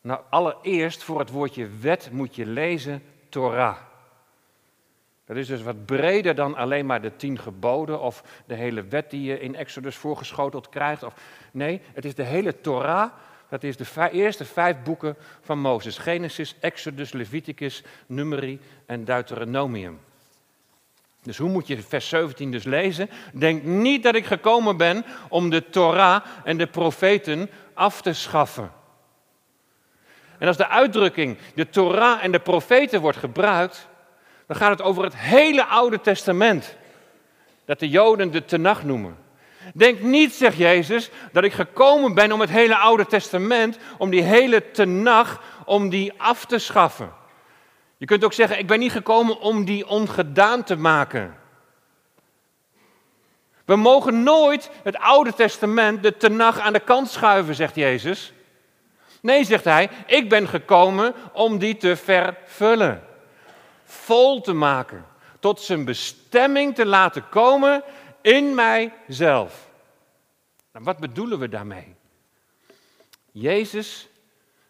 Nou, 0.00 0.20
allereerst 0.30 1.02
voor 1.02 1.18
het 1.18 1.30
woordje 1.30 1.68
wet 1.80 2.08
moet 2.12 2.34
je 2.36 2.46
lezen 2.46 3.02
Torah. 3.28 3.76
Dat 5.28 5.36
is 5.36 5.46
dus 5.46 5.62
wat 5.62 5.86
breder 5.86 6.34
dan 6.34 6.56
alleen 6.56 6.86
maar 6.86 7.02
de 7.02 7.16
tien 7.16 7.38
geboden 7.38 8.00
of 8.00 8.22
de 8.46 8.54
hele 8.54 8.82
wet 8.82 9.10
die 9.10 9.22
je 9.22 9.40
in 9.40 9.54
Exodus 9.54 9.96
voorgeschoteld 9.96 10.68
krijgt. 10.68 11.02
Of, 11.02 11.14
nee, 11.50 11.80
het 11.92 12.04
is 12.04 12.14
de 12.14 12.22
hele 12.22 12.60
Torah. 12.60 13.10
Dat 13.48 13.62
is 13.62 13.76
de 13.76 14.10
eerste 14.10 14.44
vijf 14.44 14.76
boeken 14.82 15.16
van 15.40 15.58
Mozes. 15.58 15.98
Genesis, 15.98 16.54
Exodus, 16.60 17.12
Leviticus, 17.12 17.82
Numeri 18.06 18.60
en 18.86 19.04
Deuteronomium. 19.04 20.00
Dus 21.22 21.38
hoe 21.38 21.50
moet 21.50 21.66
je 21.66 21.82
vers 21.82 22.08
17 22.08 22.50
dus 22.50 22.64
lezen? 22.64 23.10
Denk 23.32 23.62
niet 23.62 24.02
dat 24.02 24.14
ik 24.14 24.26
gekomen 24.26 24.76
ben 24.76 25.04
om 25.28 25.50
de 25.50 25.68
Torah 25.70 26.24
en 26.44 26.56
de 26.58 26.66
profeten 26.66 27.50
af 27.74 28.02
te 28.02 28.12
schaffen. 28.12 28.72
En 30.38 30.46
als 30.46 30.56
de 30.56 30.68
uitdrukking 30.68 31.38
de 31.54 31.68
Torah 31.68 32.24
en 32.24 32.32
de 32.32 32.38
profeten 32.38 33.00
wordt 33.00 33.18
gebruikt, 33.18 33.88
dan 34.46 34.56
gaat 34.56 34.70
het 34.70 34.82
over 34.82 35.04
het 35.04 35.16
hele 35.16 35.64
Oude 35.64 36.00
Testament. 36.00 36.76
Dat 37.64 37.78
de 37.78 37.88
Joden 37.88 38.30
de 38.30 38.44
Tenach 38.44 38.84
noemen. 38.84 39.16
Denk 39.74 40.00
niet, 40.00 40.32
zegt 40.32 40.56
Jezus, 40.56 41.10
dat 41.32 41.44
ik 41.44 41.52
gekomen 41.52 42.14
ben 42.14 42.32
om 42.32 42.40
het 42.40 42.50
hele 42.50 42.76
Oude 42.76 43.06
Testament, 43.06 43.78
om 43.98 44.10
die 44.10 44.22
hele 44.22 44.70
Tenach, 44.70 45.42
om 45.64 45.88
die 45.88 46.12
af 46.16 46.44
te 46.44 46.58
schaffen. 46.58 47.12
Je 47.96 48.06
kunt 48.06 48.24
ook 48.24 48.32
zeggen, 48.32 48.58
ik 48.58 48.66
ben 48.66 48.78
niet 48.78 48.92
gekomen 48.92 49.40
om 49.40 49.64
die 49.64 49.88
ongedaan 49.88 50.64
te 50.64 50.76
maken. 50.76 51.36
We 53.64 53.76
mogen 53.76 54.22
nooit 54.22 54.70
het 54.82 54.96
Oude 54.98 55.34
Testament, 55.34 56.02
de 56.02 56.16
Tenach, 56.16 56.58
aan 56.58 56.72
de 56.72 56.80
kant 56.80 57.10
schuiven, 57.10 57.54
zegt 57.54 57.74
Jezus. 57.74 58.32
Nee, 59.20 59.44
zegt 59.44 59.64
hij, 59.64 59.90
ik 60.06 60.28
ben 60.28 60.48
gekomen 60.48 61.14
om 61.32 61.58
die 61.58 61.76
te 61.76 61.96
vervullen 61.96 63.02
vol 63.84 64.40
te 64.40 64.52
maken, 64.52 65.06
tot 65.40 65.60
zijn 65.60 65.84
bestemming 65.84 66.74
te 66.74 66.86
laten 66.86 67.28
komen 67.28 67.82
in 68.20 68.54
mijzelf. 68.54 69.70
Nou, 70.72 70.84
wat 70.84 70.98
bedoelen 70.98 71.38
we 71.38 71.48
daarmee? 71.48 71.94
Jezus 73.32 74.08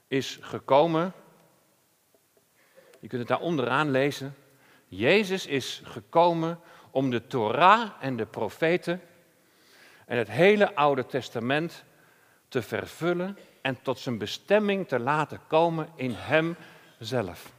is 0.09 0.39
gekomen, 0.41 1.13
je 3.01 3.09
kunt 3.09 3.21
het 3.21 3.29
daar 3.29 3.41
onderaan 3.41 3.91
lezen, 3.91 4.37
Jezus 4.89 5.47
is 5.47 5.81
gekomen 5.85 6.61
om 6.91 7.11
de 7.11 7.27
Torah 7.27 7.91
en 8.01 8.17
de 8.17 8.27
profeten 8.27 9.01
en 10.07 10.19
het 10.19 10.31
hele 10.31 10.75
Oude 10.75 11.07
Testament 11.07 11.85
te 12.49 12.63
vervullen 12.63 13.39
en 13.69 13.79
tot 13.83 13.99
zijn 13.99 14.19
bestemming 14.19 14.89
te 14.89 14.99
laten 14.99 15.41
komen 15.47 15.89
in 15.95 16.15
Hemzelf. 16.17 17.53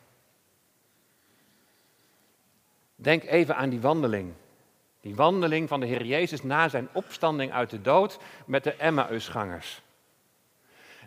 Denk 2.95 3.23
even 3.23 3.55
aan 3.55 3.69
die 3.69 3.79
wandeling. 3.79 4.33
Die 5.01 5.15
wandeling 5.15 5.67
van 5.67 5.79
de 5.79 5.85
Heer 5.85 6.05
Jezus 6.05 6.43
na 6.43 6.69
zijn 6.69 6.89
opstanding 6.91 7.51
uit 7.51 7.69
de 7.69 7.81
dood 7.81 8.19
met 8.45 8.63
de 8.63 8.73
Emmausgangers. 8.73 9.81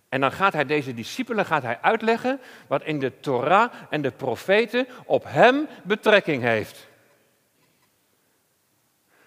En 0.08 0.20
dan 0.20 0.32
gaat 0.32 0.52
hij 0.52 0.64
deze 0.64 0.94
discipelen 0.94 1.44
gaat 1.44 1.62
hij 1.62 1.78
uitleggen 1.80 2.40
wat 2.66 2.82
in 2.82 2.98
de 2.98 3.20
Torah 3.20 3.72
en 3.90 4.02
de 4.02 4.10
profeten 4.10 4.86
op 5.04 5.24
hem 5.26 5.68
betrekking 5.82 6.42
heeft. 6.42 6.88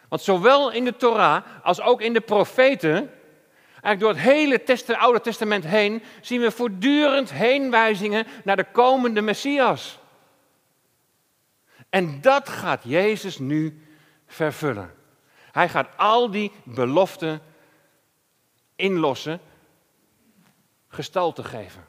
Want 0.07 0.21
zowel 0.21 0.71
in 0.71 0.85
de 0.85 0.95
Torah 0.95 1.45
als 1.63 1.81
ook 1.81 2.01
in 2.01 2.13
de 2.13 2.21
profeten, 2.21 3.11
eigenlijk 3.85 3.99
door 3.99 4.23
het 4.23 4.35
hele 4.37 4.97
Oude 4.97 5.21
Testament 5.21 5.63
heen, 5.63 6.03
zien 6.21 6.41
we 6.41 6.51
voortdurend 6.51 7.31
heenwijzingen 7.31 8.27
naar 8.43 8.55
de 8.55 8.71
komende 8.71 9.21
Messias. 9.21 9.99
En 11.89 12.21
dat 12.21 12.49
gaat 12.49 12.81
Jezus 12.83 13.39
nu 13.39 13.87
vervullen. 14.27 14.93
Hij 15.51 15.69
gaat 15.69 15.97
al 15.97 16.31
die 16.31 16.51
beloften 16.63 17.41
inlossen, 18.75 19.39
gestalte 20.87 21.43
geven. 21.43 21.85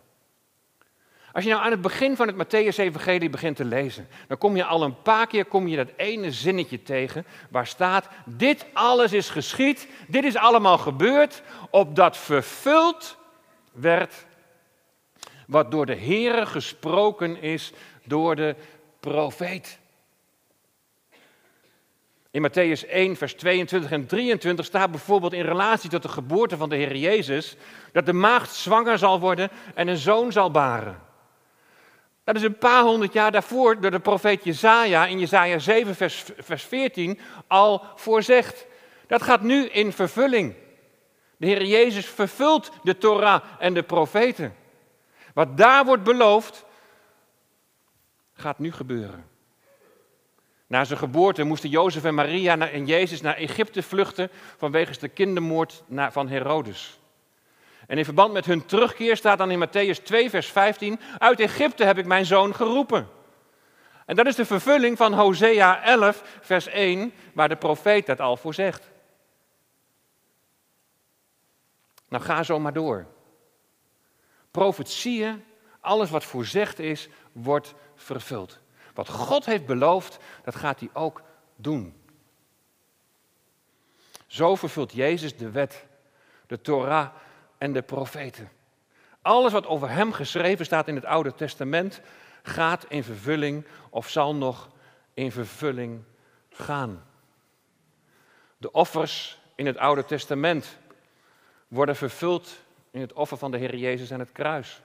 Als 1.37 1.45
je 1.45 1.51
nou 1.51 1.65
aan 1.65 1.71
het 1.71 1.81
begin 1.81 2.17
van 2.17 2.27
het 2.27 2.37
Matthäus-evangelie 2.37 3.31
begint 3.31 3.57
te 3.57 3.65
lezen, 3.65 4.09
dan 4.29 4.39
kom 4.39 4.57
je 4.57 4.65
al 4.65 4.83
een 4.83 5.03
paar 5.03 5.27
keer 5.27 5.45
kom 5.45 5.69
je 5.69 5.77
dat 5.77 5.93
ene 5.97 6.33
zinnetje 6.33 6.83
tegen 6.83 7.27
waar 7.51 7.67
staat, 7.67 8.09
dit 8.25 8.67
alles 8.73 9.13
is 9.13 9.31
geschied, 9.31 9.89
dit 10.09 10.25
is 10.25 10.37
allemaal 10.37 10.79
gebeurd, 10.79 11.43
opdat 11.71 12.17
vervuld 12.17 13.17
werd 13.73 14.27
wat 15.47 15.71
door 15.71 15.87
de 15.87 15.97
Heere 15.97 16.47
gesproken 16.47 17.43
is 17.43 17.73
door 18.05 18.37
de 18.37 18.57
profeet. 19.01 19.79
In 22.31 22.51
Matthäus 22.51 22.89
1, 22.89 23.17
vers 23.17 23.35
22 23.35 23.91
en 23.91 24.07
23 24.07 24.65
staat 24.65 24.91
bijvoorbeeld 24.91 25.33
in 25.33 25.45
relatie 25.45 25.91
tot 25.91 26.03
de 26.03 26.09
geboorte 26.09 26.57
van 26.57 26.69
de 26.69 26.77
Heer 26.77 26.97
Jezus 26.97 27.57
dat 27.93 28.07
de 28.07 28.13
maagd 28.13 28.55
zwanger 28.55 28.99
zal 28.99 29.21
worden 29.21 29.51
en 29.75 29.89
een 29.89 29.97
zoon 29.97 30.33
zal 30.33 30.51
baren. 30.51 31.05
Dat 32.27 32.37
is 32.37 32.43
een 32.43 32.59
paar 32.59 32.83
honderd 32.83 33.13
jaar 33.13 33.33
daarvoor 33.33 33.81
door 33.81 33.91
de 33.91 33.99
profeet 33.99 34.45
Jezaja 34.45 35.07
in 35.07 35.19
Jezaja 35.19 35.59
7, 35.59 35.95
vers, 35.95 36.25
vers 36.39 36.63
14 36.63 37.19
al 37.47 37.83
voorzegd. 37.95 38.67
Dat 39.07 39.23
gaat 39.23 39.43
nu 39.43 39.67
in 39.67 39.93
vervulling. 39.93 40.55
De 41.37 41.47
Heer 41.47 41.65
Jezus 41.65 42.07
vervult 42.07 42.73
de 42.83 42.99
Torah 42.99 43.43
en 43.59 43.75
de 43.75 43.83
profeten. 43.83 44.55
Wat 45.35 45.57
daar 45.57 45.85
wordt 45.85 46.03
beloofd, 46.03 46.65
gaat 48.33 48.59
nu 48.59 48.73
gebeuren. 48.73 49.25
Na 50.67 50.85
zijn 50.85 50.99
geboorte 50.99 51.45
moesten 51.45 51.71
Jozef 51.71 52.05
en 52.05 52.15
Maria 52.15 52.59
en 52.59 52.87
Jezus 52.87 53.21
naar 53.21 53.37
Egypte 53.37 53.83
vluchten 53.83 54.31
vanwege 54.57 54.99
de 54.99 55.09
kindermoord 55.09 55.83
van 56.11 56.29
Herodes. 56.29 56.99
En 57.87 57.99
in 57.99 58.05
verband 58.05 58.33
met 58.33 58.47
hun 58.47 58.67
terugkeer 58.67 59.17
staat 59.17 59.39
dan 59.39 59.51
in 59.51 59.69
Matthäus 59.69 60.03
2, 60.03 60.31
vers 60.31 60.47
15: 60.47 61.01
Uit 61.19 61.41
Egypte 61.41 61.85
heb 61.85 61.99
ik 61.99 62.07
mijn 62.07 62.27
zoon 62.27 62.55
geroepen. 62.55 63.09
En 64.07 64.17
dat 64.17 64.27
is 64.27 64.35
de 64.35 64.45
vervulling 64.45 64.97
van 64.97 65.13
Hosea 65.13 65.83
11, 65.83 66.23
vers 66.41 66.67
1, 66.67 67.13
waar 67.35 67.49
de 67.49 67.57
profeet 67.57 68.07
dat 68.07 68.21
al 68.21 68.37
voor 68.37 68.55
zegt. 68.55 68.91
Nou, 72.09 72.23
ga 72.23 72.43
zo 72.43 72.59
maar 72.59 72.73
door. 72.73 73.07
Profetieën, 74.51 75.45
alles 75.81 76.11
wat 76.11 76.25
voorzegd 76.25 76.79
is, 76.79 77.09
wordt 77.33 77.75
vervuld. 77.95 78.59
Wat 78.95 79.09
God 79.09 79.45
heeft 79.45 79.67
beloofd, 79.67 80.19
dat 80.45 80.55
gaat 80.55 80.81
hij 80.81 80.89
ook 80.93 81.23
doen. 81.57 81.95
Zo 84.27 84.55
vervult 84.55 84.93
Jezus 84.93 85.37
de 85.37 85.51
wet, 85.51 85.87
de 86.47 86.61
Torah 86.61 87.09
en 87.59 87.73
de 87.73 87.83
profeten. 87.83 88.51
Alles 89.23 89.53
wat 89.53 89.67
over 89.67 89.91
hem 89.91 90.13
geschreven 90.13 90.65
staat 90.65 90.89
in 90.89 90.95
het 90.95 91.05
Oude 91.05 91.35
Testament 91.35 92.01
gaat 92.43 92.85
in 92.89 93.05
vervulling 93.05 93.67
of 93.91 94.09
zal 94.09 94.35
nog 94.35 94.69
in 95.15 95.33
vervulling 95.33 96.03
gaan. 96.51 97.05
De 98.59 98.73
offers 98.73 99.39
in 99.55 99.67
het 99.67 99.77
Oude 99.77 100.05
Testament 100.05 100.79
worden 101.69 101.97
vervuld 101.97 102.57
in 102.91 103.01
het 103.01 103.13
offer 103.13 103.37
van 103.37 103.51
de 103.51 103.59
Heer 103.59 103.77
Jezus 103.77 104.13
aan 104.13 104.21
het 104.21 104.33
kruis. 104.33 104.81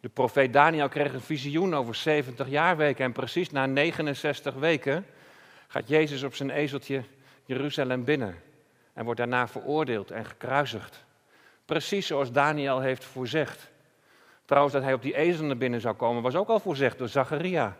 De 0.00 0.08
profeet 0.08 0.52
Daniel 0.52 0.88
kreeg 0.88 1.12
een 1.12 1.20
visioen 1.20 1.74
over 1.74 1.94
70 1.94 2.48
jaarweken 2.48 3.04
en 3.04 3.12
precies 3.12 3.50
na 3.50 3.66
69 3.66 4.54
weken 4.54 5.06
gaat 5.68 5.88
Jezus 5.88 6.22
op 6.22 6.34
zijn 6.34 6.50
ezeltje 6.50 7.04
Jeruzalem 7.44 8.04
binnen 8.04 8.49
en 9.00 9.06
wordt 9.06 9.20
daarna 9.20 9.48
veroordeeld 9.48 10.10
en 10.10 10.24
gekruisigd. 10.24 11.04
Precies 11.64 12.06
zoals 12.06 12.32
Daniel 12.32 12.80
heeft 12.80 13.04
voorzegd. 13.04 13.70
Trouwens, 14.44 14.74
dat 14.74 14.82
hij 14.82 14.92
op 14.92 15.02
die 15.02 15.16
ezel 15.16 15.44
naar 15.44 15.56
binnen 15.56 15.80
zou 15.80 15.94
komen, 15.94 16.22
was 16.22 16.34
ook 16.34 16.48
al 16.48 16.60
voorzegd 16.60 16.98
door 16.98 17.08
Zacharia. 17.08 17.76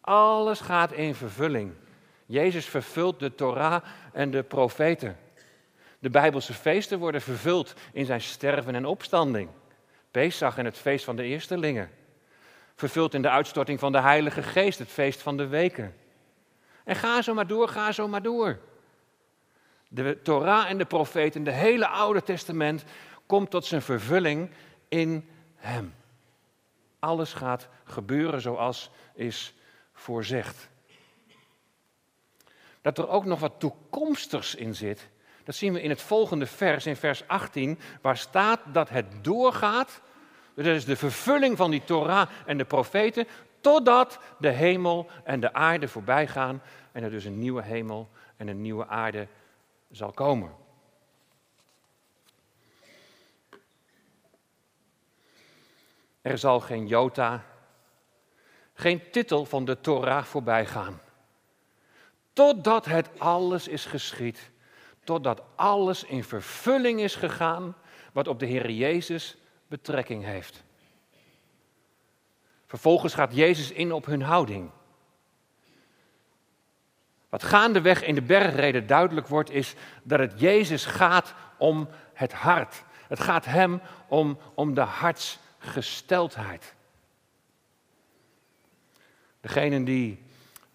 Alles 0.00 0.60
gaat 0.60 0.92
in 0.92 1.14
vervulling. 1.14 1.72
Jezus 2.26 2.66
vervult 2.66 3.20
de 3.20 3.34
Torah 3.34 3.84
en 4.12 4.30
de 4.30 4.42
profeten. 4.42 5.16
De 5.98 6.10
Bijbelse 6.10 6.54
feesten 6.54 6.98
worden 6.98 7.20
vervuld 7.20 7.74
in 7.92 8.04
zijn 8.04 8.20
sterven 8.20 8.74
en 8.74 8.86
opstanding. 8.86 9.48
Pesach 10.10 10.58
en 10.58 10.64
het 10.64 10.78
feest 10.78 11.04
van 11.04 11.16
de 11.16 11.22
eerstelingen. 11.22 11.90
Vervuld 12.74 13.14
in 13.14 13.22
de 13.22 13.30
uitstorting 13.30 13.78
van 13.78 13.92
de 13.92 14.00
Heilige 14.00 14.42
Geest, 14.42 14.78
het 14.78 14.88
feest 14.88 15.22
van 15.22 15.36
de 15.36 15.46
weken. 15.46 15.94
En 16.84 16.96
ga 16.96 17.22
zo 17.22 17.34
maar 17.34 17.46
door, 17.46 17.68
ga 17.68 17.92
zo 17.92 18.08
maar 18.08 18.22
door. 18.22 18.58
De 19.88 20.22
Torah 20.22 20.70
en 20.70 20.78
de 20.78 20.84
profeten, 20.84 21.44
de 21.44 21.50
hele 21.50 21.86
Oude 21.86 22.22
Testament, 22.22 22.84
komt 23.26 23.50
tot 23.50 23.64
zijn 23.64 23.82
vervulling 23.82 24.50
in 24.88 25.28
Hem. 25.56 25.94
Alles 26.98 27.32
gaat 27.32 27.68
gebeuren 27.84 28.40
zoals 28.40 28.90
is 29.14 29.54
voorzegd. 29.92 30.68
Dat 32.82 32.98
er 32.98 33.08
ook 33.08 33.24
nog 33.24 33.40
wat 33.40 33.52
toekomstigs 33.58 34.54
in 34.54 34.74
zit, 34.74 35.08
dat 35.44 35.54
zien 35.54 35.72
we 35.72 35.82
in 35.82 35.90
het 35.90 36.02
volgende 36.02 36.46
vers, 36.46 36.86
in 36.86 36.96
vers 36.96 37.28
18, 37.28 37.78
waar 38.00 38.16
staat 38.16 38.60
dat 38.72 38.88
het 38.88 39.24
doorgaat. 39.24 40.00
Dat 40.54 40.66
is 40.66 40.84
de 40.84 40.96
vervulling 40.96 41.56
van 41.56 41.70
die 41.70 41.84
Torah 41.84 42.28
en 42.46 42.58
de 42.58 42.64
profeten, 42.64 43.26
totdat 43.60 44.18
de 44.38 44.50
hemel 44.50 45.10
en 45.24 45.40
de 45.40 45.52
aarde 45.52 45.88
voorbij 45.88 46.26
gaan 46.26 46.62
en 46.92 47.02
er 47.02 47.10
dus 47.10 47.24
een 47.24 47.38
nieuwe 47.38 47.62
hemel 47.62 48.08
en 48.36 48.48
een 48.48 48.60
nieuwe 48.60 48.86
aarde 48.86 49.28
zal 49.90 50.12
komen. 50.12 50.56
Er 56.22 56.38
zal 56.38 56.60
geen 56.60 56.86
jota, 56.86 57.44
geen 58.74 59.10
titel 59.10 59.44
van 59.44 59.64
de 59.64 59.80
Torah 59.80 60.24
voorbij 60.24 60.66
gaan. 60.66 61.00
Totdat 62.32 62.84
het 62.84 63.20
alles 63.20 63.68
is 63.68 63.84
geschied 63.84 64.50
totdat 65.08 65.42
alles 65.54 66.04
in 66.04 66.24
vervulling 66.24 67.00
is 67.00 67.14
gegaan 67.14 67.76
wat 68.12 68.28
op 68.28 68.38
de 68.38 68.46
Heer 68.46 68.70
Jezus 68.70 69.36
betrekking 69.66 70.24
heeft. 70.24 70.64
Vervolgens 72.66 73.14
gaat 73.14 73.34
Jezus 73.34 73.70
in 73.70 73.92
op 73.92 74.06
hun 74.06 74.22
houding. 74.22 74.70
Wat 77.28 77.42
gaandeweg 77.42 78.02
in 78.02 78.14
de 78.14 78.22
bergreden 78.22 78.86
duidelijk 78.86 79.26
wordt, 79.26 79.50
is 79.50 79.74
dat 80.02 80.18
het 80.18 80.40
Jezus 80.40 80.84
gaat 80.84 81.34
om 81.56 81.88
het 82.14 82.32
hart. 82.32 82.82
Het 83.08 83.20
gaat 83.20 83.44
hem 83.44 83.80
om, 84.08 84.38
om 84.54 84.74
de 84.74 84.80
hartsgesteldheid. 84.80 86.74
Degenen 89.40 89.84
die 89.84 90.22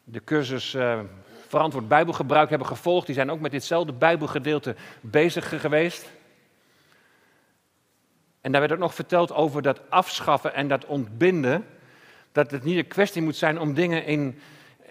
de 0.03 0.23
cursus 0.23 0.73
uh, 0.73 0.99
verantwoord 1.47 1.87
Bijbelgebruik 1.87 2.49
hebben 2.49 2.67
gevolgd, 2.67 3.05
die 3.05 3.15
zijn 3.15 3.31
ook 3.31 3.39
met 3.39 3.51
ditzelfde 3.51 3.93
Bijbelgedeelte 3.93 4.75
bezig 5.01 5.61
geweest. 5.61 6.11
En 8.41 8.51
daar 8.51 8.61
werd 8.61 8.73
ook 8.73 8.79
nog 8.79 8.95
verteld 8.95 9.31
over 9.31 9.61
dat 9.61 9.89
afschaffen 9.89 10.53
en 10.53 10.67
dat 10.67 10.85
ontbinden. 10.85 11.65
Dat 12.31 12.51
het 12.51 12.63
niet 12.63 12.77
een 12.77 12.87
kwestie 12.87 13.21
moet 13.21 13.35
zijn 13.35 13.59
om 13.59 13.73
dingen 13.73 14.05
in, 14.05 14.39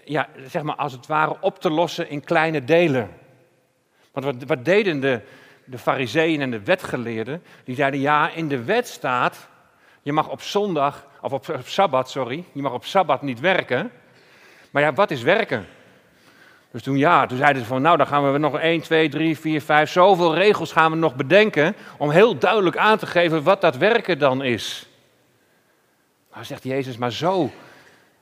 ja, 0.05 0.27
zeg 0.47 0.61
maar 0.61 0.75
als 0.75 0.91
het 0.91 1.07
ware 1.07 1.35
op 1.39 1.59
te 1.59 1.69
lossen 1.69 2.09
in 2.09 2.23
kleine 2.23 2.63
delen. 2.63 3.09
Want 4.11 4.25
wat, 4.25 4.35
wat 4.47 4.65
deden 4.65 4.99
de, 4.99 5.21
de 5.65 5.77
fariseeën 5.77 6.41
en 6.41 6.51
de 6.51 6.63
wetgeleerden? 6.63 7.43
Die 7.63 7.75
zeiden, 7.75 7.99
ja, 7.99 8.29
in 8.29 8.47
de 8.47 8.63
wet 8.63 8.87
staat, 8.87 9.47
je 10.01 10.13
mag 10.13 10.29
op 10.29 10.41
zondag, 10.41 11.07
of 11.21 11.31
op, 11.31 11.49
op 11.49 11.67
sabbat, 11.67 12.09
sorry, 12.09 12.43
je 12.51 12.61
mag 12.61 12.73
op 12.73 12.85
sabbat 12.85 13.21
niet 13.21 13.39
werken. 13.39 13.91
Maar 14.71 14.81
ja, 14.81 14.93
wat 14.93 15.11
is 15.11 15.21
werken? 15.21 15.65
Dus 16.71 16.83
toen 16.83 16.97
ja, 16.97 17.25
toen 17.25 17.37
zeiden 17.37 17.61
ze 17.61 17.67
van 17.67 17.81
nou 17.81 17.97
dan 17.97 18.07
gaan 18.07 18.31
we 18.31 18.37
nog 18.37 18.59
1, 18.59 18.81
2, 18.81 19.09
3, 19.09 19.37
4, 19.37 19.61
5, 19.61 19.91
zoveel 19.91 20.35
regels 20.35 20.71
gaan 20.71 20.91
we 20.91 20.97
nog 20.97 21.15
bedenken 21.15 21.75
om 21.97 22.09
heel 22.09 22.37
duidelijk 22.37 22.77
aan 22.77 22.97
te 22.97 23.05
geven 23.05 23.43
wat 23.43 23.61
dat 23.61 23.77
werken 23.77 24.19
dan 24.19 24.43
is. 24.43 24.87
Maar 26.33 26.45
zegt 26.45 26.63
Jezus, 26.63 26.97
maar 26.97 27.11
zo 27.11 27.51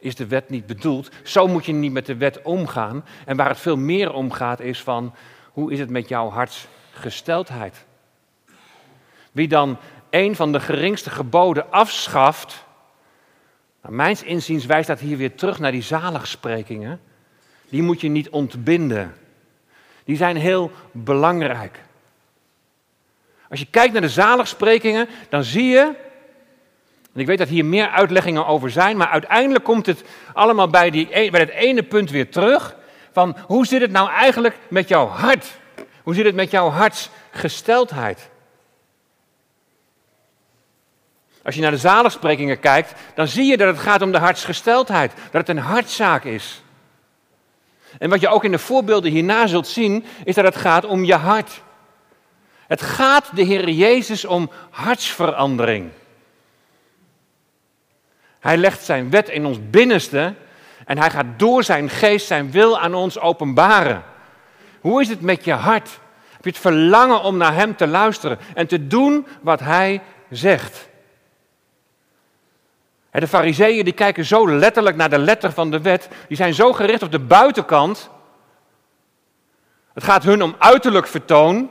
is 0.01 0.15
de 0.15 0.27
wet 0.27 0.49
niet 0.49 0.65
bedoeld. 0.65 1.09
Zo 1.23 1.47
moet 1.47 1.65
je 1.65 1.73
niet 1.73 1.91
met 1.91 2.05
de 2.05 2.15
wet 2.15 2.41
omgaan. 2.41 3.05
En 3.25 3.37
waar 3.37 3.49
het 3.49 3.59
veel 3.59 3.77
meer 3.77 4.13
om 4.13 4.31
gaat 4.31 4.59
is 4.59 4.81
van 4.81 5.13
hoe 5.51 5.71
is 5.71 5.79
het 5.79 5.89
met 5.89 6.07
jouw 6.07 6.29
hartsgesteldheid? 6.29 7.85
Wie 9.31 9.47
dan 9.47 9.77
een 10.09 10.35
van 10.35 10.51
de 10.51 10.59
geringste 10.59 11.09
geboden 11.09 11.71
afschaft, 11.71 12.65
naar 13.81 13.93
mijns 13.93 14.23
inziens 14.23 14.65
wijst 14.65 14.87
dat 14.87 14.99
hier 14.99 15.17
weer 15.17 15.35
terug 15.35 15.59
naar 15.59 15.71
die 15.71 15.81
zaligsprekingen 15.81 16.99
die 17.71 17.81
moet 17.81 18.01
je 18.01 18.09
niet 18.09 18.29
ontbinden. 18.29 19.15
Die 20.03 20.15
zijn 20.15 20.35
heel 20.35 20.71
belangrijk. 20.91 21.79
Als 23.49 23.59
je 23.59 23.67
kijkt 23.69 23.93
naar 23.93 24.01
de 24.01 24.09
zaligsprekingen, 24.09 25.07
dan 25.29 25.43
zie 25.43 25.65
je, 25.65 25.93
en 27.13 27.19
ik 27.19 27.25
weet 27.25 27.37
dat 27.37 27.47
hier 27.47 27.65
meer 27.65 27.89
uitleggingen 27.89 28.45
over 28.45 28.71
zijn, 28.71 28.97
maar 28.97 29.07
uiteindelijk 29.07 29.63
komt 29.63 29.85
het 29.85 30.03
allemaal 30.33 30.67
bij, 30.67 30.89
die, 30.89 31.07
e- 31.19 31.29
bij 31.29 31.39
het 31.39 31.49
ene 31.49 31.83
punt 31.83 32.09
weer 32.09 32.31
terug. 32.31 32.75
Van 33.11 33.37
hoe 33.45 33.65
zit 33.65 33.81
het 33.81 33.91
nou 33.91 34.09
eigenlijk 34.09 34.57
met 34.69 34.87
jouw 34.87 35.07
hart? 35.07 35.59
Hoe 36.03 36.13
zit 36.13 36.25
het 36.25 36.35
met 36.35 36.51
jouw 36.51 36.69
hartsgesteldheid? 36.69 38.29
Als 41.43 41.55
je 41.55 41.61
naar 41.61 41.71
de 41.71 41.77
zaligsprekingen 41.77 42.59
kijkt, 42.59 42.93
dan 43.15 43.27
zie 43.27 43.45
je 43.45 43.57
dat 43.57 43.67
het 43.67 43.79
gaat 43.79 44.01
om 44.01 44.11
de 44.11 44.17
hartsgesteldheid. 44.17 45.13
Dat 45.15 45.47
het 45.47 45.49
een 45.49 45.63
hartzaak 45.63 46.23
is. 46.23 46.63
En 47.99 48.09
wat 48.09 48.21
je 48.21 48.27
ook 48.27 48.43
in 48.43 48.51
de 48.51 48.59
voorbeelden 48.59 49.11
hierna 49.11 49.47
zult 49.47 49.67
zien, 49.67 50.05
is 50.23 50.35
dat 50.35 50.45
het 50.45 50.55
gaat 50.55 50.85
om 50.85 51.03
je 51.03 51.15
hart. 51.15 51.61
Het 52.67 52.81
gaat 52.81 53.35
de 53.35 53.43
Heer 53.43 53.69
Jezus 53.69 54.25
om 54.25 54.51
hartsverandering. 54.69 55.91
Hij 58.41 58.57
legt 58.57 58.83
zijn 58.83 59.09
wet 59.09 59.29
in 59.29 59.45
ons 59.45 59.57
binnenste 59.69 60.33
En 60.85 60.97
hij 60.97 61.09
gaat 61.09 61.25
door 61.37 61.63
zijn 61.63 61.89
geest 61.89 62.27
zijn 62.27 62.51
wil 62.51 62.79
aan 62.79 62.93
ons 62.93 63.19
openbaren. 63.19 64.03
Hoe 64.79 65.01
is 65.01 65.09
het 65.09 65.21
met 65.21 65.43
je 65.45 65.53
hart? 65.53 65.99
Heb 66.31 66.43
je 66.43 66.49
het 66.49 66.59
verlangen 66.59 67.21
om 67.21 67.37
naar 67.37 67.53
hem 67.53 67.75
te 67.75 67.87
luisteren 67.87 68.39
en 68.53 68.67
te 68.67 68.87
doen 68.87 69.27
wat 69.41 69.59
hij 69.59 70.01
zegt? 70.29 70.89
De 73.11 73.27
fariseeën 73.27 73.83
die 73.83 73.93
kijken 73.93 74.25
zo 74.25 74.49
letterlijk 74.49 74.95
naar 74.95 75.09
de 75.09 75.17
letter 75.17 75.51
van 75.51 75.71
de 75.71 75.81
wet. 75.81 76.09
Die 76.27 76.37
zijn 76.37 76.53
zo 76.53 76.73
gericht 76.73 77.03
op 77.03 77.11
de 77.11 77.19
buitenkant. 77.19 78.09
Het 79.93 80.03
gaat 80.03 80.23
hun 80.23 80.41
om 80.41 80.55
uiterlijk 80.57 81.07
vertoon. 81.07 81.69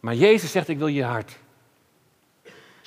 Maar 0.00 0.14
Jezus 0.14 0.50
zegt, 0.50 0.68
ik 0.68 0.78
wil 0.78 0.86
je 0.86 1.04
hart. 1.04 1.38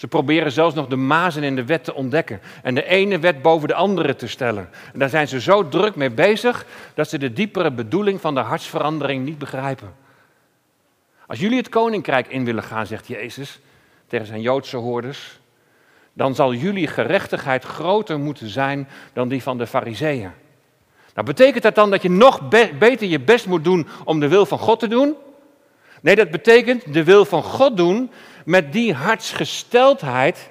Ze 0.06 0.12
proberen 0.12 0.52
zelfs 0.52 0.76
nog 0.76 0.88
de 0.88 0.96
mazen 0.96 1.44
in 1.44 1.56
de 1.56 1.66
wet 1.66 1.84
te 1.84 1.94
ontdekken 1.94 2.42
en 2.64 2.76
de 2.76 2.86
ene 2.86 3.20
wet 3.20 3.42
boven 3.42 3.68
de 3.68 3.74
andere 3.74 4.16
te 4.16 4.28
stellen. 4.28 4.70
En 4.94 5.00
daar 5.00 5.10
zijn 5.10 5.28
ze 5.28 5.42
zo 5.42 5.68
druk 5.68 5.96
mee 5.96 6.10
bezig 6.10 6.66
dat 6.94 7.10
ze 7.10 7.18
de 7.18 7.34
diepere 7.34 7.72
bedoeling 7.72 8.22
van 8.22 8.34
de 8.34 8.40
hartsverandering 8.40 9.26
niet 9.26 9.38
begrijpen. 9.38 9.94
Als 11.28 11.40
jullie 11.40 11.58
het 11.58 11.70
koninkrijk 11.70 12.28
in 12.28 12.46
willen 12.46 12.64
gaan, 12.64 12.88
zegt 12.88 13.08
Jezus 13.08 13.60
tegen 14.08 14.26
zijn 14.26 14.42
Joodse 14.42 14.78
hoorders, 14.78 15.40
dan 16.14 16.36
zal 16.36 16.54
jullie 16.54 16.88
gerechtigheid 16.88 17.64
groter 17.64 18.20
moeten 18.20 18.50
zijn 18.50 18.88
dan 19.14 19.28
die 19.28 19.44
van 19.44 19.58
de 19.58 19.68
Fariseeën. 19.68 20.32
Nou, 21.14 21.28
betekent 21.28 21.64
dat 21.64 21.76
dan 21.76 21.90
dat 21.90 22.02
je 22.02 22.10
nog 22.10 22.50
beter 22.80 23.08
je 23.08 23.20
best 23.20 23.48
moet 23.48 23.64
doen 23.64 23.88
om 24.04 24.20
de 24.20 24.28
wil 24.28 24.46
van 24.46 24.60
God 24.60 24.80
te 24.80 24.88
doen? 24.88 25.16
Nee, 26.02 26.16
dat 26.16 26.32
betekent 26.32 26.94
de 26.94 27.04
wil 27.04 27.26
van 27.26 27.44
God 27.44 27.78
doen 27.78 28.12
met 28.46 28.74
die 28.74 28.94
hartsgesteldheid, 28.94 30.50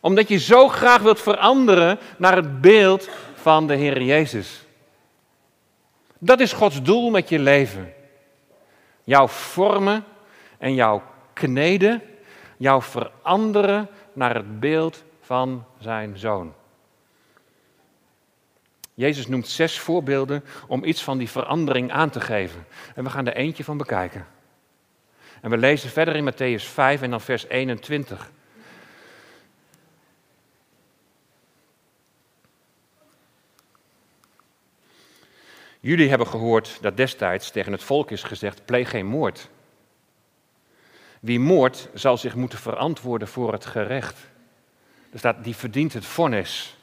omdat 0.00 0.28
je 0.28 0.38
zo 0.38 0.68
graag 0.68 1.02
wilt 1.02 1.20
veranderen 1.20 1.98
naar 2.16 2.36
het 2.36 2.60
beeld 2.60 3.08
van 3.34 3.66
de 3.66 3.74
Heer 3.74 4.02
Jezus. 4.02 4.64
Dat 6.18 6.40
is 6.40 6.52
Gods 6.52 6.82
doel 6.82 7.10
met 7.10 7.28
je 7.28 7.38
leven. 7.38 7.92
Jouw 9.04 9.28
vormen 9.28 10.04
en 10.58 10.74
jouw 10.74 11.02
kneden, 11.32 12.02
jouw 12.56 12.82
veranderen 12.82 13.88
naar 14.12 14.34
het 14.34 14.60
beeld 14.60 15.02
van 15.20 15.64
zijn 15.78 16.18
zoon. 16.18 16.54
Jezus 18.94 19.26
noemt 19.26 19.48
zes 19.48 19.78
voorbeelden 19.78 20.44
om 20.66 20.84
iets 20.84 21.02
van 21.02 21.18
die 21.18 21.30
verandering 21.30 21.92
aan 21.92 22.10
te 22.10 22.20
geven. 22.20 22.66
En 22.94 23.04
we 23.04 23.10
gaan 23.10 23.26
er 23.26 23.36
eentje 23.36 23.64
van 23.64 23.76
bekijken. 23.76 24.26
En 25.40 25.50
we 25.50 25.56
lezen 25.56 25.90
verder 25.90 26.16
in 26.16 26.32
Matthäus 26.32 26.64
5 26.64 27.02
en 27.02 27.10
dan 27.10 27.20
vers 27.20 27.46
21. 27.46 28.30
Jullie 35.80 36.08
hebben 36.08 36.26
gehoord 36.26 36.78
dat 36.80 36.96
destijds 36.96 37.50
tegen 37.50 37.72
het 37.72 37.82
volk 37.82 38.10
is 38.10 38.22
gezegd: 38.22 38.64
pleeg 38.64 38.90
geen 38.90 39.06
moord. 39.06 39.48
Wie 41.20 41.40
moordt 41.40 41.88
zal 41.94 42.16
zich 42.16 42.34
moeten 42.34 42.58
verantwoorden 42.58 43.28
voor 43.28 43.52
het 43.52 43.66
gerecht. 43.66 44.18
Er 45.12 45.18
staat, 45.18 45.44
die 45.44 45.56
verdient 45.56 45.92
het 45.92 46.06
vonnis. 46.06 46.76